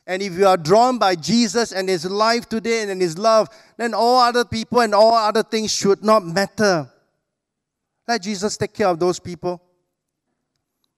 And 0.06 0.22
if 0.22 0.34
you 0.34 0.46
are 0.46 0.56
drawn 0.56 0.98
by 0.98 1.16
Jesus 1.16 1.72
and 1.72 1.88
His 1.88 2.08
life 2.08 2.48
today 2.48 2.88
and 2.88 3.02
His 3.02 3.18
love, 3.18 3.48
then 3.76 3.92
all 3.92 4.20
other 4.20 4.44
people 4.44 4.80
and 4.80 4.94
all 4.94 5.14
other 5.14 5.42
things 5.42 5.72
should 5.72 6.04
not 6.04 6.24
matter. 6.24 6.88
Let 8.06 8.22
Jesus 8.22 8.56
take 8.56 8.72
care 8.72 8.86
of 8.86 9.00
those 9.00 9.18
people. 9.18 9.60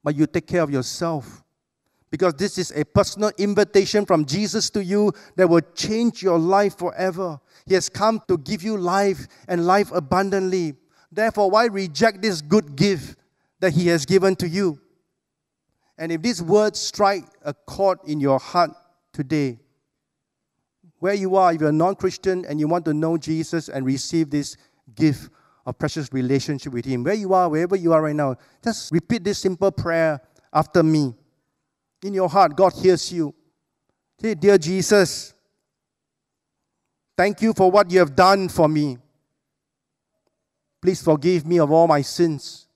But 0.04 0.14
you 0.14 0.26
take 0.26 0.46
care 0.46 0.62
of 0.62 0.70
yourself. 0.70 1.42
Because 2.10 2.34
this 2.34 2.58
is 2.58 2.70
a 2.72 2.84
personal 2.84 3.30
invitation 3.38 4.04
from 4.04 4.24
Jesus 4.24 4.70
to 4.70 4.84
you 4.84 5.12
that 5.36 5.48
will 5.48 5.62
change 5.74 6.22
your 6.22 6.38
life 6.38 6.76
forever. 6.76 7.40
He 7.66 7.74
has 7.74 7.88
come 7.88 8.22
to 8.28 8.38
give 8.38 8.62
you 8.62 8.76
life 8.76 9.26
and 9.46 9.66
life 9.66 9.90
abundantly. 9.92 10.74
Therefore, 11.10 11.50
why 11.50 11.66
reject 11.66 12.22
this 12.22 12.40
good 12.40 12.76
gift 12.76 13.18
that 13.60 13.72
He 13.72 13.88
has 13.88 14.04
given 14.06 14.36
to 14.36 14.48
you? 14.48 14.80
And 15.98 16.12
if 16.12 16.22
these 16.22 16.42
words 16.42 16.78
strike 16.78 17.24
a 17.42 17.52
chord 17.52 17.98
in 18.06 18.20
your 18.20 18.38
heart 18.38 18.70
today, 19.18 19.58
where 21.00 21.12
you 21.12 21.34
are, 21.34 21.52
if 21.52 21.60
you're 21.60 21.70
a 21.70 21.72
non 21.72 21.96
Christian 21.96 22.44
and 22.44 22.60
you 22.60 22.68
want 22.68 22.84
to 22.84 22.94
know 22.94 23.18
Jesus 23.18 23.68
and 23.68 23.84
receive 23.84 24.30
this 24.30 24.56
gift 24.94 25.28
of 25.66 25.76
precious 25.76 26.12
relationship 26.12 26.72
with 26.72 26.84
Him, 26.84 27.02
where 27.02 27.14
you 27.14 27.34
are, 27.34 27.48
wherever 27.48 27.74
you 27.74 27.92
are 27.92 28.00
right 28.00 28.14
now, 28.14 28.36
just 28.62 28.92
repeat 28.92 29.24
this 29.24 29.40
simple 29.40 29.72
prayer 29.72 30.20
after 30.52 30.84
me. 30.84 31.14
In 32.04 32.14
your 32.14 32.28
heart, 32.28 32.56
God 32.56 32.72
hears 32.74 33.12
you. 33.12 33.34
Say, 34.20 34.34
Dear 34.36 34.56
Jesus, 34.56 35.34
thank 37.16 37.42
you 37.42 37.52
for 37.52 37.72
what 37.72 37.90
you 37.90 37.98
have 37.98 38.14
done 38.14 38.48
for 38.48 38.68
me. 38.68 38.98
Please 40.80 41.02
forgive 41.02 41.44
me 41.44 41.58
of 41.58 41.72
all 41.72 41.88
my 41.88 42.02
sins. 42.02 42.68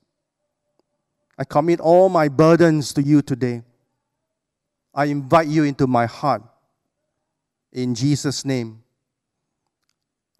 I 1.37 1.45
commit 1.45 1.79
all 1.79 2.09
my 2.09 2.27
burdens 2.27 2.93
to 2.95 3.01
you 3.01 3.21
today. 3.21 3.63
I 4.93 5.05
invite 5.05 5.47
you 5.47 5.63
into 5.63 5.87
my 5.87 6.05
heart. 6.05 6.43
In 7.71 7.95
Jesus' 7.95 8.45
name. 8.45 8.83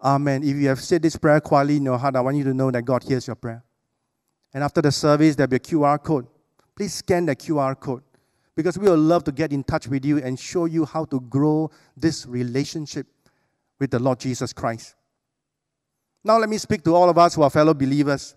Amen. 0.00 0.42
If 0.44 0.56
you 0.56 0.68
have 0.68 0.80
said 0.80 1.02
this 1.02 1.16
prayer 1.16 1.40
quietly 1.40 1.78
in 1.78 1.84
your 1.84 1.98
heart, 1.98 2.14
I 2.14 2.20
want 2.20 2.36
you 2.36 2.44
to 2.44 2.54
know 2.54 2.70
that 2.70 2.82
God 2.82 3.02
hears 3.02 3.26
your 3.26 3.36
prayer. 3.36 3.64
And 4.52 4.62
after 4.62 4.80
the 4.80 4.92
service, 4.92 5.34
there'll 5.34 5.50
be 5.50 5.56
a 5.56 5.60
QR 5.60 6.00
code. 6.02 6.26
Please 6.76 6.94
scan 6.94 7.26
the 7.26 7.34
QR 7.34 7.78
code 7.78 8.02
because 8.54 8.78
we 8.78 8.88
would 8.88 8.98
love 8.98 9.24
to 9.24 9.32
get 9.32 9.52
in 9.52 9.64
touch 9.64 9.88
with 9.88 10.04
you 10.04 10.18
and 10.18 10.38
show 10.38 10.66
you 10.66 10.84
how 10.84 11.04
to 11.06 11.20
grow 11.20 11.70
this 11.96 12.26
relationship 12.26 13.06
with 13.80 13.90
the 13.90 13.98
Lord 13.98 14.20
Jesus 14.20 14.52
Christ. 14.52 14.94
Now, 16.22 16.38
let 16.38 16.48
me 16.48 16.58
speak 16.58 16.82
to 16.84 16.94
all 16.94 17.10
of 17.10 17.18
us 17.18 17.34
who 17.34 17.42
are 17.42 17.50
fellow 17.50 17.74
believers. 17.74 18.34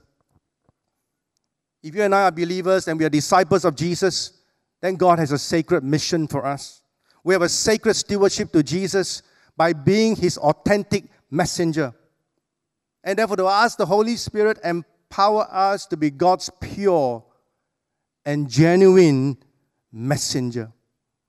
If 1.84 1.96
you 1.96 2.02
and 2.02 2.14
I 2.14 2.24
are 2.24 2.32
believers 2.32 2.88
and 2.88 3.00
we 3.00 3.06
are 3.06 3.10
disciples 3.10 3.64
of 3.64 3.76
Jesus, 3.76 4.34
then 4.82 4.96
God 4.96 5.20
has 5.20 5.32
a 5.32 5.40
sacred 5.40 5.84
mission 5.84 6.28
for 6.28 6.46
us. 6.46 6.82
We 7.24 7.34
have 7.34 7.42
a 7.42 7.50
sacred 7.50 7.96
stewardship 7.96 8.52
to 8.54 8.64
Jesus 8.64 9.22
by 9.56 9.74
being 9.74 10.16
his 10.16 10.38
authentic 10.38 11.06
messenger. 11.30 11.94
And 13.04 13.18
therefore, 13.18 13.38
to 13.38 13.48
ask 13.48 13.78
the 13.78 13.86
Holy 13.86 14.16
Spirit 14.16 14.60
empower 14.64 15.48
us 15.50 15.86
to 15.88 15.98
be 15.98 16.10
God's 16.12 16.50
pure 16.62 17.24
and 18.26 18.50
genuine 18.50 19.38
messenger. 19.92 20.72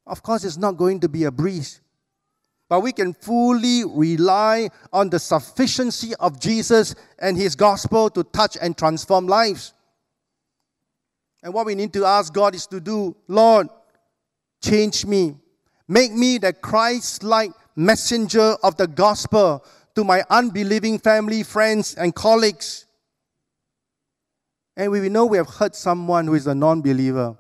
Of 0.07 0.23
course, 0.23 0.45
it's 0.45 0.57
not 0.57 0.77
going 0.77 1.01
to 1.01 1.09
be 1.09 1.25
a 1.25 1.31
breeze 1.31 1.81
but 2.69 2.81
we 2.81 2.93
can 2.93 3.15
fully 3.15 3.85
rely 3.85 4.69
on 4.93 5.09
the 5.09 5.19
sufficiency 5.19 6.15
of 6.17 6.39
Jesus 6.39 6.95
and 7.19 7.37
his 7.37 7.57
gospel 7.57 8.11
to 8.11 8.23
touch 8.25 8.59
and 8.61 8.77
transform 8.77 9.27
lives. 9.27 9.73
And 11.43 11.55
what 11.55 11.67
we 11.67 11.75
need 11.75 11.93
to 11.93 12.05
ask 12.05 12.33
God 12.33 12.55
is 12.55 12.67
to 12.69 12.81
do, 12.81 13.17
Lord, 13.27 13.69
change 14.63 15.07
me. 15.07 15.37
Make 15.87 16.13
me 16.13 16.39
the 16.39 16.53
Christ 16.53 17.23
like 17.23 17.53
messenger 17.77 18.57
of 18.63 18.77
the 18.77 18.87
gospel 18.87 19.65
to 19.95 20.05
my 20.05 20.25
unbelieving 20.31 20.99
family, 20.99 21.43
friends, 21.43 21.95
and 21.95 22.15
colleagues. 22.15 22.87
And 24.77 24.93
we 24.93 25.09
know 25.09 25.27
we 25.27 25.39
have 25.39 25.49
hurt 25.49 25.75
someone 25.75 26.27
who 26.27 26.35
is 26.35 26.47
a 26.47 26.55
non 26.55 26.83
believer, 26.83 27.37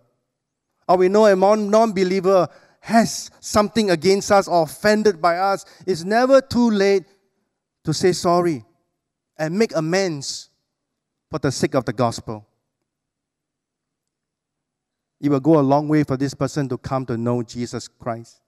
or 0.88 0.96
we 0.96 1.08
know 1.08 1.26
a 1.26 1.36
non 1.36 1.92
believer 1.92 2.48
has 2.80 3.30
something 3.40 3.90
against 3.90 4.32
us 4.32 4.48
or 4.48 4.62
offended 4.62 5.20
by 5.20 5.36
us, 5.36 5.64
it's 5.86 6.04
never 6.04 6.40
too 6.40 6.70
late 6.70 7.04
to 7.84 7.92
say 7.92 8.12
sorry 8.12 8.64
and 9.38 9.56
make 9.56 9.74
amends 9.76 10.50
for 11.30 11.38
the 11.38 11.52
sake 11.52 11.74
of 11.74 11.84
the 11.84 11.92
gospel. 11.92 12.46
It 15.20 15.28
will 15.30 15.40
go 15.40 15.58
a 15.58 15.62
long 15.62 15.88
way 15.88 16.04
for 16.04 16.16
this 16.16 16.34
person 16.34 16.68
to 16.68 16.78
come 16.78 17.04
to 17.06 17.16
know 17.16 17.42
Jesus 17.42 17.88
Christ. 17.88 18.40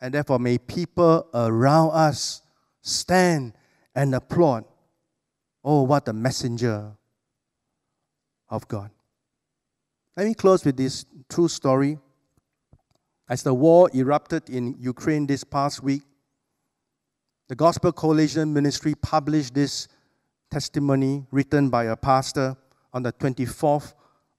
And 0.00 0.12
therefore, 0.12 0.38
may 0.38 0.58
people 0.58 1.26
around 1.32 1.90
us 1.92 2.42
stand 2.82 3.54
and 3.94 4.14
applaud. 4.14 4.64
Oh, 5.64 5.82
what 5.82 6.06
a 6.08 6.12
messenger 6.12 6.92
of 8.48 8.68
God. 8.68 8.90
Let 10.16 10.26
me 10.26 10.34
close 10.34 10.64
with 10.64 10.76
this 10.76 11.06
true 11.28 11.48
story 11.48 11.98
As 13.28 13.42
the 13.42 13.54
war 13.54 13.90
erupted 13.92 14.48
in 14.48 14.76
Ukraine 14.78 15.26
this 15.26 15.42
past 15.42 15.82
week, 15.82 16.02
the 17.48 17.56
Gospel 17.56 17.92
Coalition 17.92 18.52
Ministry 18.52 18.94
published 18.94 19.54
this 19.54 19.88
testimony 20.50 21.26
written 21.32 21.68
by 21.68 21.84
a 21.84 21.96
pastor 21.96 22.56
on 22.92 23.02
the 23.02 23.12
24th 23.12 23.94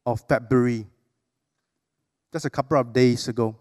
of 0.05 0.21
February, 0.29 0.87
just 2.31 2.45
a 2.45 2.49
couple 2.49 2.77
of 2.77 2.93
days 2.93 3.27
ago. 3.27 3.55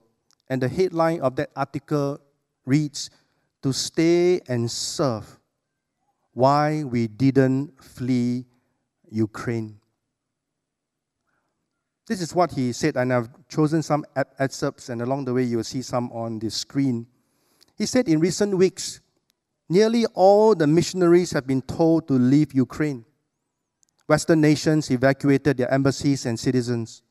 And 0.49 0.63
the 0.63 0.69
headline 0.69 1.21
of 1.21 1.37
that 1.37 1.51
article 1.57 2.21
reads 2.65 3.11
To 3.63 3.73
stay 3.73 4.41
and 4.49 4.71
serve 4.71 5.39
why 6.33 6.85
we 6.85 7.09
didn't 7.09 7.83
flee 7.83 8.45
Ukraine. 9.11 9.81
This 12.07 12.21
is 12.21 12.35
what 12.35 12.53
he 12.53 12.73
said, 12.73 12.97
and 12.97 13.13
I've 13.13 13.29
chosen 13.49 13.83
some 13.83 14.05
excerpts, 14.39 14.91
and 14.91 15.03
along 15.03 15.25
the 15.25 15.35
way, 15.35 15.43
you'll 15.43 15.65
see 15.65 15.83
some 15.83 16.13
on 16.13 16.39
the 16.39 16.51
screen. 16.51 17.07
He 17.77 17.85
said, 17.87 18.09
In 18.09 18.21
recent 18.21 18.57
weeks, 18.57 19.01
nearly 19.69 20.07
all 20.15 20.55
the 20.55 20.69
missionaries 20.69 21.33
have 21.33 21.47
been 21.47 21.63
told 21.63 22.07
to 22.09 22.15
leave 22.15 22.53
Ukraine. 22.53 23.05
Western 24.07 24.41
nations 24.41 24.89
evacuated 24.91 25.57
their 25.57 25.73
embassies 25.73 26.27
and 26.27 26.39
citizens. 26.39 27.03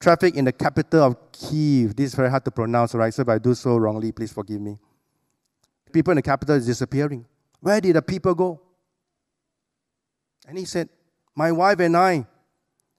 Traffic 0.00 0.34
in 0.34 0.46
the 0.46 0.52
capital 0.52 1.02
of 1.02 1.30
Kiev, 1.30 1.94
this 1.94 2.06
is 2.06 2.14
very 2.14 2.30
hard 2.30 2.44
to 2.46 2.50
pronounce, 2.50 2.94
right? 2.94 3.12
So 3.12 3.20
if 3.20 3.28
I 3.28 3.38
do 3.38 3.54
so 3.54 3.76
wrongly, 3.76 4.12
please 4.12 4.32
forgive 4.32 4.60
me. 4.60 4.78
People 5.92 6.12
in 6.12 6.16
the 6.16 6.22
capital 6.22 6.56
is 6.56 6.64
disappearing. 6.64 7.26
Where 7.60 7.80
did 7.80 7.96
the 7.96 8.02
people 8.02 8.34
go? 8.34 8.62
And 10.48 10.56
he 10.56 10.64
said, 10.64 10.88
My 11.36 11.52
wife 11.52 11.80
and 11.80 11.96
I 11.96 12.26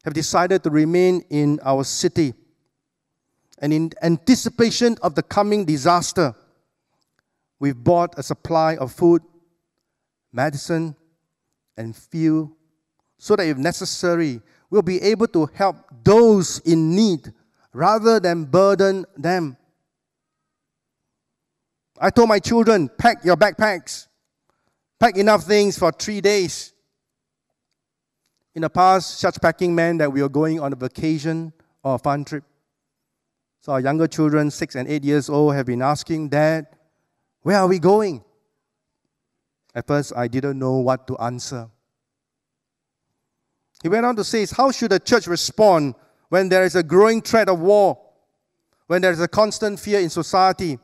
have 0.04 0.14
decided 0.14 0.64
to 0.64 0.70
remain 0.70 1.24
in 1.30 1.60
our 1.64 1.84
city. 1.84 2.36
And 3.58 3.74
in 3.74 3.92
anticipation 4.02 4.98
of 5.02 5.16
the 5.16 5.24
coming 5.24 5.66
disaster, 5.66 6.36
we've 7.60 7.76
bought 7.76 8.18
a 8.18 8.24
supply 8.24 8.76
of 8.78 8.92
food, 8.92 9.24
medicine, 10.32 10.96
and 11.78 11.96
fuel 11.96 12.56
so 13.18 13.36
that 13.36 13.48
if 13.48 13.58
necessary, 13.58 14.42
we'll 14.72 14.82
be 14.82 15.00
able 15.02 15.28
to 15.28 15.46
help 15.54 15.76
those 16.04 16.60
in 16.60 16.96
need 16.96 17.32
rather 17.74 18.20
than 18.20 18.46
burden 18.46 19.06
them. 19.16 19.58
I 22.00 22.10
told 22.10 22.30
my 22.30 22.40
children, 22.40 22.90
pack 22.98 23.24
your 23.24 23.38
backpacks, 23.38 24.08
pack 25.00 25.18
enough 25.18 25.44
things 25.44 25.78
for 25.78 25.92
three 25.92 26.22
days. 26.22 26.74
In 28.56 28.64
the 28.64 28.70
past, 28.70 29.20
such 29.20 29.40
packing 29.40 29.76
meant 29.76 30.00
that 30.00 30.12
we 30.12 30.22
were 30.22 30.30
going 30.30 30.60
on 30.60 30.74
a 30.74 30.76
vacation 30.76 31.54
or 31.84 31.96
a 31.96 32.00
fun 32.00 32.26
trip. 32.26 32.44
So 33.62 33.74
our 33.74 33.80
younger 33.80 34.08
children, 34.08 34.50
six 34.50 34.76
and 34.76 34.90
eight 34.90 35.04
years 35.04 35.30
old, 35.30 35.54
have 35.54 35.68
been 35.68 35.82
asking, 35.82 36.30
Dad, 36.30 36.66
where 37.44 37.58
are 37.58 37.68
we 37.68 37.78
going? 37.78 38.24
At 39.76 39.86
first, 39.86 40.14
I 40.16 40.28
didn't 40.28 40.58
know 40.58 40.78
what 40.78 41.08
to 41.08 41.18
answer. 41.18 41.70
He 43.82 43.90
went 43.90 44.06
on 44.06 44.16
to 44.16 44.24
say, 44.24 44.46
How 44.46 44.72
should 44.72 44.92
the 44.92 45.00
church 45.00 45.28
respond 45.28 45.96
when 46.30 46.50
there 46.50 46.64
is 46.64 46.76
a 46.76 46.84
growing 46.84 47.22
threat 47.22 47.50
of 47.50 47.60
war, 47.60 48.00
when 48.88 49.02
there 49.02 49.12
is 49.12 49.20
a 49.20 49.28
constant 49.28 49.80
fear 49.80 50.00
in 50.00 50.10
society? 50.10 50.80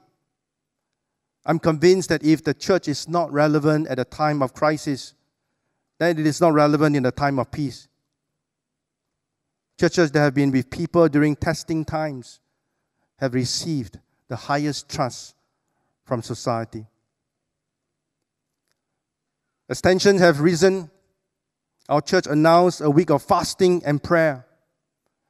I'm 1.45 1.60
convinced 1.60 2.10
that 2.10 2.23
if 2.23 2.43
the 2.43 2.53
church 2.53 2.88
is 2.88 3.07
not 3.07 3.31
relevant 3.31 3.88
at 3.88 3.99
a 3.99 4.05
time 4.05 4.41
of 4.41 4.53
crisis, 4.53 5.13
then 5.99 6.19
it 6.19 6.27
is 6.27 6.41
not 6.41 6.53
relevant 6.53 6.95
in 6.95 7.05
a 7.05 7.12
time 7.12 7.39
of 7.39 7.51
peace. 7.51 7.88
Churches 9.79 10.12
that 10.12 10.19
have 10.19 10.33
been 10.33 10.51
with 10.51 10.69
people 10.69 11.07
during 11.07 11.36
testing 11.36 11.86
times 11.86 12.39
have 13.19 13.33
received 13.33 13.99
the 14.27 14.36
highest 14.36 14.89
trust 14.89 15.36
from 16.03 16.21
society. 16.21 16.86
As 19.69 19.81
tensions 19.81 20.19
have 20.19 20.39
risen, 20.41 20.89
our 21.89 22.02
church 22.02 22.28
announced 22.28 22.82
a 22.82 22.89
week 22.89 23.10
of 23.10 23.23
fasting 23.23 23.82
and 23.86 24.02
prayer, 24.04 24.45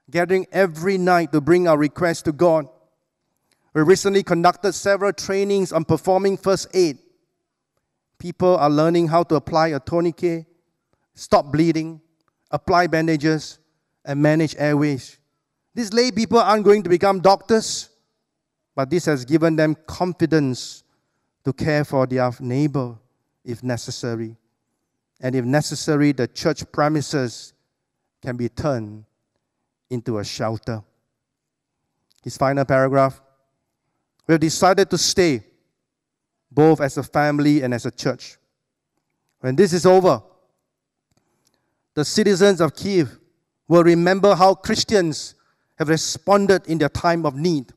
gathering 0.10 0.48
every 0.52 0.98
night 0.98 1.32
to 1.32 1.42
bring 1.42 1.68
our 1.68 1.78
requests 1.78 2.24
to 2.24 2.32
God. 2.32 2.68
We 3.74 3.84
recently 3.84 4.24
conducted 4.24 4.74
several 4.74 5.14
trainings 5.14 5.72
on 5.72 5.86
performing 5.86 6.38
first 6.38 6.68
aid. 6.74 6.98
People 8.18 8.58
are 8.58 8.70
learning 8.70 9.10
how 9.10 9.24
to 9.24 9.36
apply 9.36 9.68
a 9.68 9.80
tourniquet, 9.80 10.46
stop 11.14 11.52
bleeding, 11.52 12.02
apply 12.50 12.88
bandages, 12.88 13.60
and 14.04 14.20
manage 14.20 14.56
airways. 14.58 15.20
These 15.76 15.94
lay 15.94 16.10
people 16.10 16.40
aren't 16.40 16.66
going 16.66 16.82
to 16.82 16.90
become 16.90 17.20
doctors, 17.20 17.90
but 18.76 18.90
this 18.90 19.06
has 19.06 19.26
given 19.26 19.56
them 19.56 19.76
confidence 19.86 20.84
to 21.46 21.54
care 21.54 21.86
for 21.86 22.08
their 22.08 22.32
neighbor 22.40 22.98
if 23.44 23.62
necessary 23.62 24.38
and 25.20 25.36
if 25.36 25.44
necessary, 25.46 26.12
the 26.12 26.28
church 26.28 26.70
premises 26.72 27.54
can 28.22 28.38
be 28.38 28.50
turned 28.50 29.06
into 29.90 30.20
a 30.20 30.24
shelter. 30.24 30.84
His 32.24 32.38
final 32.38 32.66
paragraph 32.66 33.22
We 34.28 34.34
have 34.34 34.42
decided 34.42 34.90
to 34.90 34.98
stay, 34.98 35.44
both 36.52 36.82
as 36.82 36.98
a 36.98 37.04
family 37.04 37.62
and 37.62 37.74
as 37.74 37.86
a 37.86 37.92
church. 37.92 38.38
When 39.40 39.56
this 39.56 39.72
is 39.72 39.86
over, 39.86 40.22
the 41.94 42.04
citizens 42.04 42.60
of 42.60 42.76
Kiev 42.76 43.18
will 43.68 43.84
remember 43.84 44.36
how 44.36 44.54
Christians 44.54 45.36
have 45.78 45.90
responded 45.90 46.68
in 46.68 46.78
their 46.78 46.90
time 46.90 47.26
of 47.26 47.36
need. 47.36 47.72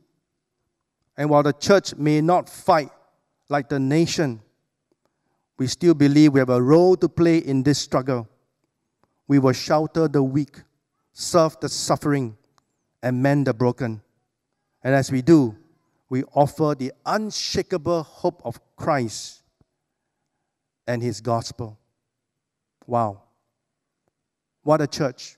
And 1.16 1.30
while 1.30 1.42
the 1.42 1.52
church 1.52 1.94
may 1.96 2.20
not 2.20 2.48
fight 2.48 2.90
like 3.48 3.68
the 3.68 3.78
nation, 3.78 4.40
we 5.60 5.66
still 5.66 5.92
believe 5.92 6.32
we 6.32 6.40
have 6.40 6.48
a 6.48 6.62
role 6.62 6.96
to 6.96 7.06
play 7.06 7.36
in 7.36 7.62
this 7.62 7.78
struggle. 7.78 8.26
We 9.28 9.38
will 9.38 9.52
shelter 9.52 10.08
the 10.08 10.22
weak, 10.22 10.56
serve 11.12 11.60
the 11.60 11.68
suffering, 11.68 12.38
and 13.02 13.22
mend 13.22 13.46
the 13.46 13.52
broken. 13.52 14.00
And 14.82 14.94
as 14.94 15.12
we 15.12 15.20
do, 15.20 15.54
we 16.08 16.24
offer 16.34 16.74
the 16.74 16.94
unshakable 17.04 18.04
hope 18.04 18.40
of 18.42 18.58
Christ 18.74 19.42
and 20.86 21.02
His 21.02 21.20
gospel. 21.20 21.78
Wow. 22.86 23.20
What 24.62 24.80
a 24.80 24.86
church. 24.86 25.36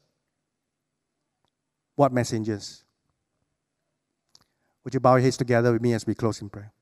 What 1.96 2.12
messengers. 2.12 2.84
Would 4.84 4.94
you 4.94 5.00
bow 5.00 5.16
your 5.16 5.24
heads 5.24 5.36
together 5.36 5.72
with 5.72 5.82
me 5.82 5.94
as 5.94 6.06
we 6.06 6.14
close 6.14 6.40
in 6.40 6.48
prayer? 6.48 6.72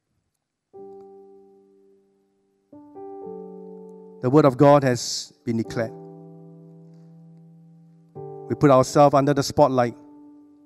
The 4.23 4.29
word 4.29 4.45
of 4.45 4.57
God 4.57 4.83
has 4.85 5.33
been 5.45 5.57
declared. 5.57 5.93
We 8.49 8.55
put 8.55 8.71
ourselves 8.71 9.15
under 9.15 9.33
the 9.33 9.43
spotlight 9.43 9.97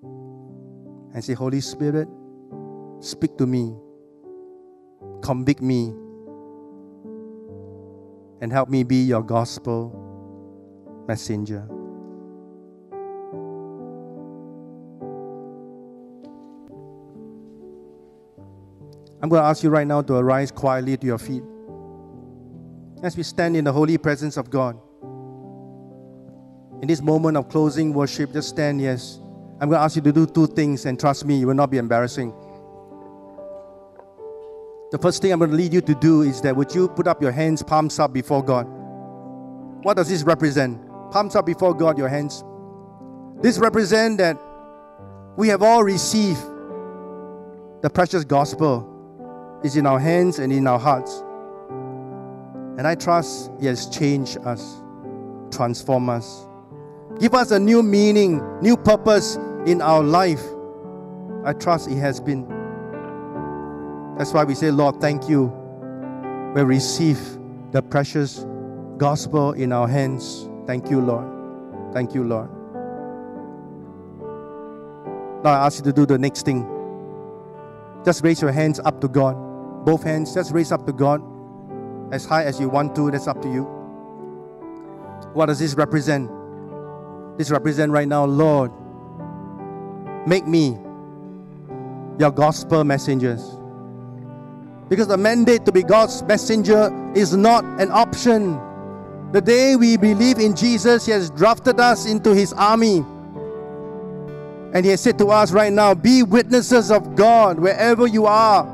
and 0.02 1.22
say, 1.22 1.34
Holy 1.34 1.60
Spirit, 1.60 2.08
speak 2.98 3.36
to 3.38 3.46
me, 3.46 3.76
convict 5.22 5.62
me, 5.62 5.94
and 8.40 8.50
help 8.50 8.68
me 8.68 8.82
be 8.82 9.04
your 9.04 9.22
gospel 9.22 10.00
messenger. 11.06 11.68
I'm 19.22 19.28
going 19.30 19.40
to 19.40 19.46
ask 19.46 19.62
you 19.62 19.70
right 19.70 19.86
now 19.86 20.02
to 20.02 20.16
arise 20.16 20.50
quietly 20.50 20.96
to 20.96 21.06
your 21.06 21.18
feet 21.18 21.44
as 23.04 23.16
we 23.16 23.22
stand 23.22 23.56
in 23.56 23.64
the 23.64 23.72
holy 23.72 23.98
presence 23.98 24.36
of 24.36 24.48
God. 24.48 24.80
In 26.80 26.88
this 26.88 27.02
moment 27.02 27.36
of 27.36 27.48
closing 27.48 27.92
worship, 27.92 28.32
just 28.32 28.48
stand, 28.48 28.80
yes. 28.80 29.20
I'm 29.60 29.68
going 29.68 29.78
to 29.78 29.84
ask 29.84 29.96
you 29.96 30.02
to 30.02 30.12
do 30.12 30.26
two 30.26 30.46
things, 30.46 30.86
and 30.86 30.98
trust 30.98 31.24
me, 31.24 31.36
you 31.38 31.46
will 31.46 31.54
not 31.54 31.70
be 31.70 31.78
embarrassing. 31.78 32.32
The 34.90 34.98
first 34.98 35.20
thing 35.20 35.32
I'm 35.32 35.38
going 35.38 35.50
to 35.50 35.56
lead 35.56 35.74
you 35.74 35.80
to 35.82 35.94
do 35.94 36.22
is 36.22 36.40
that 36.42 36.56
would 36.56 36.74
you 36.74 36.88
put 36.88 37.06
up 37.06 37.20
your 37.20 37.32
hands, 37.32 37.62
palms 37.62 37.98
up 37.98 38.12
before 38.12 38.42
God? 38.42 38.66
What 39.82 39.96
does 39.96 40.08
this 40.08 40.22
represent? 40.22 40.80
Palms 41.10 41.36
up 41.36 41.44
before 41.44 41.74
God, 41.74 41.98
your 41.98 42.08
hands. 42.08 42.42
This 43.42 43.58
represents 43.58 44.18
that 44.18 44.38
we 45.36 45.48
have 45.48 45.62
all 45.62 45.84
received 45.84 46.40
the 47.82 47.90
precious 47.90 48.24
gospel 48.24 49.60
is 49.62 49.76
in 49.76 49.86
our 49.86 49.98
hands 49.98 50.38
and 50.38 50.50
in 50.50 50.66
our 50.66 50.78
hearts. 50.78 51.22
And 52.76 52.86
I 52.86 52.94
trust 52.94 53.50
He 53.60 53.66
has 53.66 53.88
changed 53.88 54.38
us, 54.38 54.82
transformed 55.50 56.10
us, 56.10 56.46
give 57.20 57.34
us 57.34 57.50
a 57.50 57.58
new 57.58 57.82
meaning, 57.82 58.42
new 58.60 58.76
purpose 58.76 59.36
in 59.66 59.80
our 59.80 60.02
life. 60.02 60.42
I 61.44 61.52
trust 61.52 61.88
He 61.88 61.96
has 61.96 62.20
been. 62.20 62.46
That's 64.18 64.32
why 64.32 64.44
we 64.44 64.54
say, 64.54 64.70
Lord, 64.70 65.00
thank 65.00 65.28
you. 65.28 65.44
We 66.54 66.62
receive 66.62 67.18
the 67.72 67.82
precious 67.82 68.46
gospel 68.96 69.52
in 69.52 69.72
our 69.72 69.88
hands. 69.88 70.48
Thank 70.66 70.90
you, 70.90 71.00
Lord. 71.00 71.26
Thank 71.92 72.14
you, 72.14 72.24
Lord. 72.24 72.48
Now 75.44 75.50
I 75.50 75.66
ask 75.66 75.78
you 75.78 75.84
to 75.84 75.92
do 75.92 76.06
the 76.06 76.18
next 76.18 76.46
thing. 76.46 76.66
Just 78.04 78.24
raise 78.24 78.40
your 78.40 78.52
hands 78.52 78.80
up 78.80 79.00
to 79.00 79.08
God. 79.08 79.34
Both 79.84 80.02
hands, 80.02 80.32
just 80.32 80.52
raise 80.52 80.72
up 80.72 80.86
to 80.86 80.92
God. 80.92 81.22
As 82.12 82.24
high 82.24 82.44
as 82.44 82.60
you 82.60 82.68
want 82.68 82.94
to, 82.96 83.10
that's 83.10 83.26
up 83.26 83.40
to 83.42 83.48
you. 83.48 83.64
What 85.32 85.46
does 85.46 85.58
this 85.58 85.74
represent? 85.74 86.30
This 87.36 87.50
represent 87.50 87.90
right 87.90 88.06
now, 88.06 88.24
Lord, 88.24 88.70
make 90.26 90.46
me 90.46 90.78
your 92.18 92.30
gospel 92.30 92.84
messengers. 92.84 93.56
Because 94.88 95.08
the 95.08 95.16
mandate 95.16 95.64
to 95.64 95.72
be 95.72 95.82
God's 95.82 96.22
messenger 96.22 96.90
is 97.14 97.34
not 97.34 97.64
an 97.80 97.90
option. 97.90 98.60
The 99.32 99.40
day 99.40 99.74
we 99.74 99.96
believe 99.96 100.38
in 100.38 100.54
Jesus, 100.54 101.06
He 101.06 101.12
has 101.12 101.30
drafted 101.30 101.80
us 101.80 102.06
into 102.06 102.34
His 102.34 102.52
army. 102.52 102.98
And 104.72 104.84
He 104.84 104.90
has 104.90 105.00
said 105.00 105.18
to 105.18 105.30
us 105.30 105.50
right 105.50 105.72
now, 105.72 105.94
be 105.94 106.22
witnesses 106.22 106.90
of 106.92 107.16
God 107.16 107.58
wherever 107.58 108.06
you 108.06 108.26
are. 108.26 108.64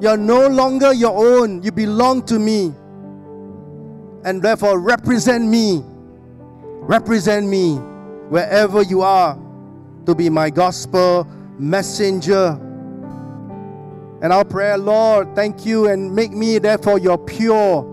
You're 0.00 0.16
no 0.16 0.46
longer 0.48 0.92
your 0.92 1.16
own, 1.16 1.62
you 1.62 1.72
belong 1.72 2.24
to 2.26 2.38
me. 2.38 2.74
And 4.24 4.42
therefore, 4.42 4.78
represent 4.78 5.44
me. 5.44 5.82
Represent 5.84 7.46
me 7.46 7.76
wherever 8.28 8.82
you 8.82 9.02
are 9.02 9.38
to 10.04 10.14
be 10.14 10.28
my 10.28 10.50
gospel 10.50 11.26
messenger. 11.58 12.58
And 14.22 14.32
our 14.32 14.44
prayer, 14.44 14.78
Lord, 14.78 15.34
thank 15.34 15.64
you 15.64 15.88
and 15.88 16.14
make 16.14 16.32
me, 16.32 16.58
therefore, 16.58 16.98
your 16.98 17.18
pure 17.18 17.92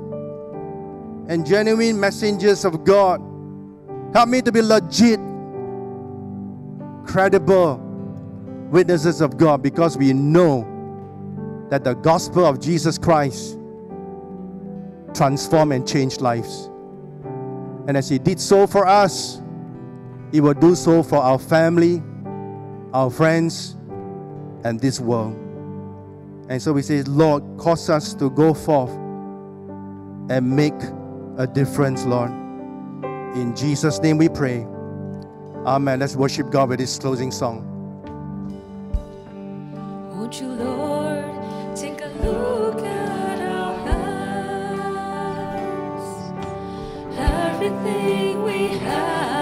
and 1.28 1.46
genuine 1.46 2.00
messengers 2.00 2.66
of 2.66 2.84
God. 2.84 3.22
Help 4.14 4.30
me 4.30 4.42
to 4.42 4.52
be 4.52 4.62
legit, 4.62 5.20
credible 7.06 7.78
witnesses 8.70 9.22
of 9.22 9.38
God 9.38 9.62
because 9.62 9.98
we 9.98 10.14
know 10.14 10.73
that 11.70 11.84
the 11.84 11.94
gospel 11.96 12.46
of 12.46 12.60
Jesus 12.60 12.98
Christ 12.98 13.58
transform 15.14 15.72
and 15.72 15.88
change 15.88 16.20
lives. 16.20 16.70
And 17.88 17.98
as 17.98 18.10
He 18.10 18.20
did 18.20 18.40
so 18.40 18.68
for 18.68 18.88
us, 18.88 19.42
He 20.32 20.42
will 20.42 20.54
do 20.54 20.76
so 20.76 21.04
for 21.04 21.18
our 21.18 21.40
family, 21.40 22.02
our 22.94 23.10
friends, 23.10 23.76
and 24.64 24.80
this 24.80 25.00
world. 25.00 25.36
And 26.50 26.62
so 26.62 26.74
we 26.74 26.82
say, 26.82 27.04
Lord, 27.04 27.44
cause 27.58 27.90
us 27.90 28.14
to 28.16 28.30
go 28.30 28.54
forth 28.54 28.92
and 30.30 30.56
make 30.56 30.74
a 31.38 31.48
difference, 31.48 32.06
Lord. 32.06 32.32
In 33.36 33.56
Jesus' 33.56 34.00
name 34.00 34.18
we 34.18 34.30
pray. 34.30 34.66
Amen. 35.66 36.00
Let's 36.00 36.16
worship 36.16 36.52
God 36.52 36.70
with 36.70 36.80
this 36.80 37.00
closing 37.00 37.32
song. 37.32 37.70
Everything 47.64 48.44
we 48.44 48.68
have, 48.80 49.33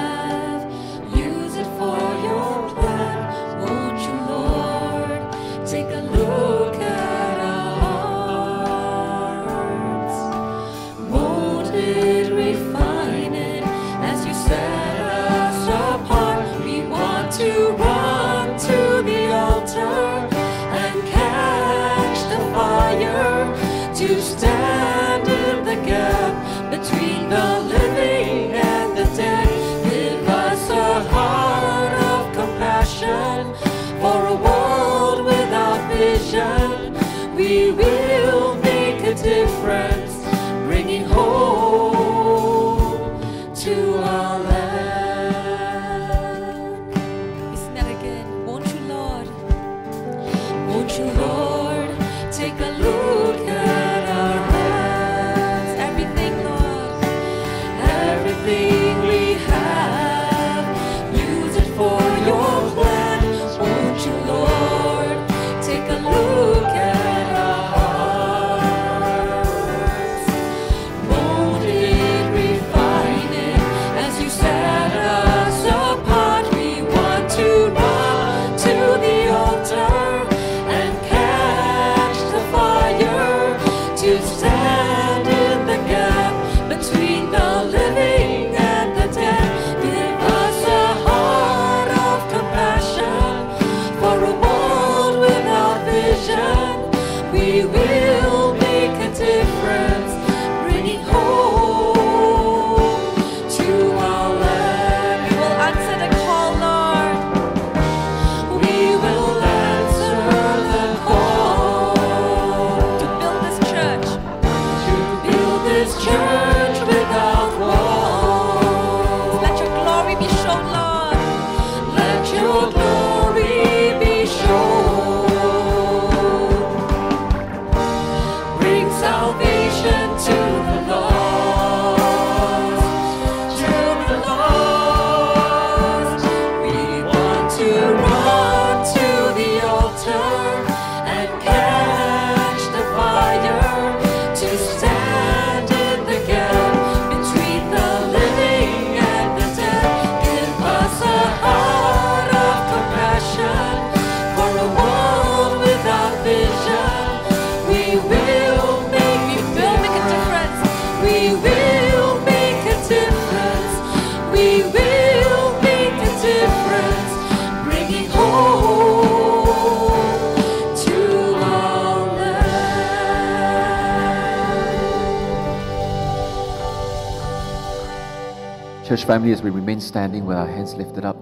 Church 179.01 179.07
family, 179.07 179.31
as 179.31 179.41
we 179.41 179.49
remain 179.49 179.81
standing 179.81 180.27
with 180.27 180.37
our 180.37 180.45
hands 180.45 180.75
lifted 180.75 181.05
up 181.05 181.15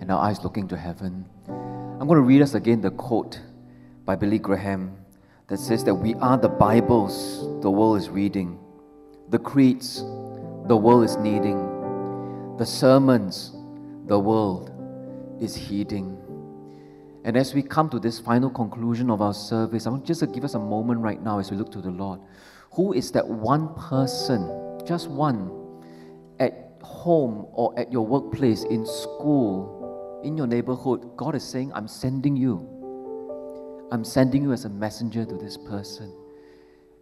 and 0.00 0.10
our 0.10 0.18
eyes 0.18 0.42
looking 0.42 0.66
to 0.66 0.76
heaven, 0.76 1.24
I'm 1.46 2.08
going 2.08 2.16
to 2.16 2.22
read 2.22 2.42
us 2.42 2.54
again 2.54 2.80
the 2.80 2.90
quote 2.90 3.40
by 4.04 4.16
Billy 4.16 4.40
Graham 4.40 4.96
that 5.46 5.58
says 5.58 5.84
that 5.84 5.94
we 5.94 6.14
are 6.14 6.36
the 6.36 6.48
Bibles 6.48 7.42
the 7.62 7.70
world 7.70 7.98
is 7.98 8.08
reading, 8.10 8.58
the 9.28 9.38
creeds 9.38 9.98
the 9.98 10.76
world 10.76 11.04
is 11.04 11.18
needing, 11.18 12.56
the 12.58 12.66
sermons 12.66 13.52
the 14.08 14.18
world 14.18 14.72
is 15.40 15.54
heeding. 15.54 16.18
And 17.22 17.36
as 17.36 17.54
we 17.54 17.62
come 17.62 17.88
to 17.90 18.00
this 18.00 18.18
final 18.18 18.50
conclusion 18.50 19.08
of 19.08 19.22
our 19.22 19.34
service, 19.34 19.86
I 19.86 19.90
want 19.90 20.04
just 20.04 20.18
to 20.18 20.26
give 20.26 20.42
us 20.42 20.54
a 20.54 20.58
moment 20.58 21.00
right 21.00 21.22
now 21.22 21.38
as 21.38 21.52
we 21.52 21.56
look 21.56 21.70
to 21.72 21.80
the 21.80 21.92
Lord. 21.92 22.18
Who 22.72 22.92
is 22.92 23.12
that 23.12 23.28
one 23.28 23.72
person, 23.76 24.80
just 24.84 25.08
one, 25.08 25.52
at 26.40 26.69
home 26.82 27.46
or 27.52 27.78
at 27.78 27.92
your 27.92 28.06
workplace, 28.06 28.64
in 28.64 28.86
school, 28.86 30.20
in 30.24 30.36
your 30.36 30.46
neighborhood? 30.46 31.16
God 31.16 31.34
is 31.34 31.44
saying, 31.44 31.72
I'm 31.74 31.88
sending 31.88 32.36
you. 32.36 32.66
I'm 33.92 34.04
sending 34.04 34.42
you 34.42 34.52
as 34.52 34.64
a 34.64 34.68
messenger 34.68 35.24
to 35.24 35.36
this 35.36 35.56
person. 35.56 36.12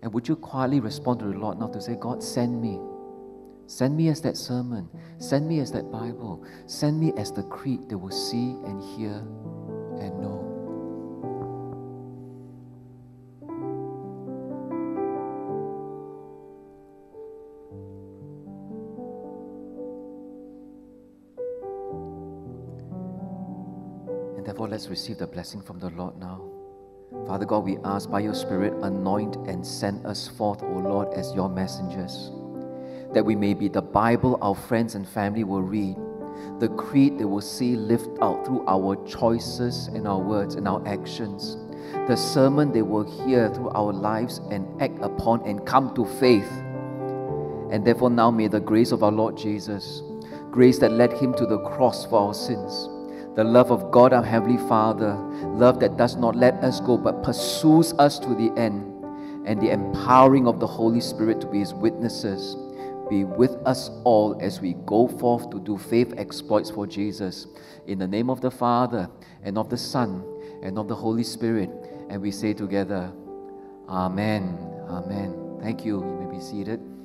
And 0.02 0.12
would 0.14 0.28
you 0.28 0.36
quietly 0.36 0.80
respond 0.80 1.20
to 1.20 1.26
the 1.26 1.38
Lord 1.38 1.58
now 1.58 1.68
to 1.68 1.80
say, 1.80 1.96
God, 1.96 2.22
send 2.22 2.60
me. 2.60 2.78
Send 3.66 3.96
me 3.96 4.08
as 4.08 4.22
that 4.22 4.36
sermon. 4.36 4.88
Send 5.18 5.46
me 5.46 5.60
as 5.60 5.70
that 5.72 5.90
Bible. 5.92 6.46
Send 6.66 6.98
me 6.98 7.12
as 7.18 7.32
the 7.32 7.42
creed 7.42 7.88
they 7.88 7.96
will 7.96 8.10
see 8.10 8.56
and 8.64 8.82
hear 8.96 9.12
and 10.00 10.20
know. 10.20 10.47
Let's 24.78 24.88
receive 24.88 25.18
the 25.18 25.26
blessing 25.26 25.60
from 25.60 25.80
the 25.80 25.90
Lord 25.90 26.16
now. 26.20 26.40
Father 27.26 27.44
God, 27.44 27.64
we 27.64 27.78
ask 27.82 28.08
by 28.08 28.20
your 28.20 28.32
Spirit, 28.32 28.72
anoint 28.84 29.34
and 29.48 29.66
send 29.66 30.06
us 30.06 30.28
forth, 30.28 30.62
O 30.62 30.68
Lord, 30.68 31.12
as 31.14 31.34
your 31.34 31.48
messengers, 31.48 32.30
that 33.12 33.24
we 33.24 33.34
may 33.34 33.54
be 33.54 33.66
the 33.66 33.82
Bible 33.82 34.38
our 34.40 34.54
friends 34.54 34.94
and 34.94 35.04
family 35.04 35.42
will 35.42 35.62
read, 35.62 35.96
the 36.60 36.68
creed 36.68 37.18
they 37.18 37.24
will 37.24 37.40
see 37.40 37.74
lived 37.74 38.20
out 38.22 38.46
through 38.46 38.64
our 38.68 38.94
choices 39.04 39.88
and 39.88 40.06
our 40.06 40.20
words 40.20 40.54
and 40.54 40.68
our 40.68 40.86
actions, 40.86 41.56
the 42.06 42.14
sermon 42.14 42.70
they 42.70 42.82
will 42.82 43.26
hear 43.26 43.52
through 43.52 43.70
our 43.70 43.92
lives 43.92 44.38
and 44.52 44.80
act 44.80 45.00
upon 45.02 45.40
and 45.40 45.66
come 45.66 45.92
to 45.96 46.04
faith. 46.20 46.52
And 47.72 47.84
therefore, 47.84 48.10
now 48.10 48.30
may 48.30 48.46
the 48.46 48.60
grace 48.60 48.92
of 48.92 49.02
our 49.02 49.10
Lord 49.10 49.36
Jesus, 49.36 50.04
grace 50.52 50.78
that 50.78 50.92
led 50.92 51.12
him 51.14 51.34
to 51.34 51.46
the 51.46 51.58
cross 51.62 52.06
for 52.06 52.28
our 52.28 52.34
sins, 52.34 52.88
the 53.38 53.44
love 53.44 53.70
of 53.70 53.92
God 53.92 54.12
our 54.12 54.24
Heavenly 54.24 54.58
Father, 54.68 55.14
love 55.14 55.78
that 55.78 55.96
does 55.96 56.16
not 56.16 56.34
let 56.34 56.54
us 56.54 56.80
go 56.80 56.98
but 56.98 57.22
pursues 57.22 57.92
us 57.92 58.18
to 58.18 58.30
the 58.30 58.52
end, 58.58 58.82
and 59.46 59.62
the 59.62 59.70
empowering 59.70 60.48
of 60.48 60.58
the 60.58 60.66
Holy 60.66 61.00
Spirit 61.00 61.40
to 61.42 61.46
be 61.46 61.60
His 61.60 61.72
witnesses 61.72 62.56
be 63.08 63.22
with 63.22 63.52
us 63.64 63.90
all 64.02 64.36
as 64.40 64.60
we 64.60 64.74
go 64.86 65.06
forth 65.06 65.50
to 65.50 65.60
do 65.60 65.78
faith 65.78 66.14
exploits 66.18 66.68
for 66.68 66.84
Jesus. 66.84 67.46
In 67.86 68.00
the 68.00 68.08
name 68.08 68.28
of 68.28 68.40
the 68.40 68.50
Father, 68.50 69.08
and 69.44 69.56
of 69.56 69.70
the 69.70 69.78
Son, 69.78 70.24
and 70.64 70.76
of 70.76 70.88
the 70.88 70.96
Holy 70.96 71.22
Spirit. 71.22 71.70
And 72.10 72.20
we 72.20 72.32
say 72.32 72.54
together, 72.54 73.12
Amen. 73.88 74.58
Amen. 74.88 75.60
Thank 75.62 75.84
you. 75.84 76.00
You 76.00 76.26
may 76.26 76.36
be 76.36 76.42
seated. 76.42 76.97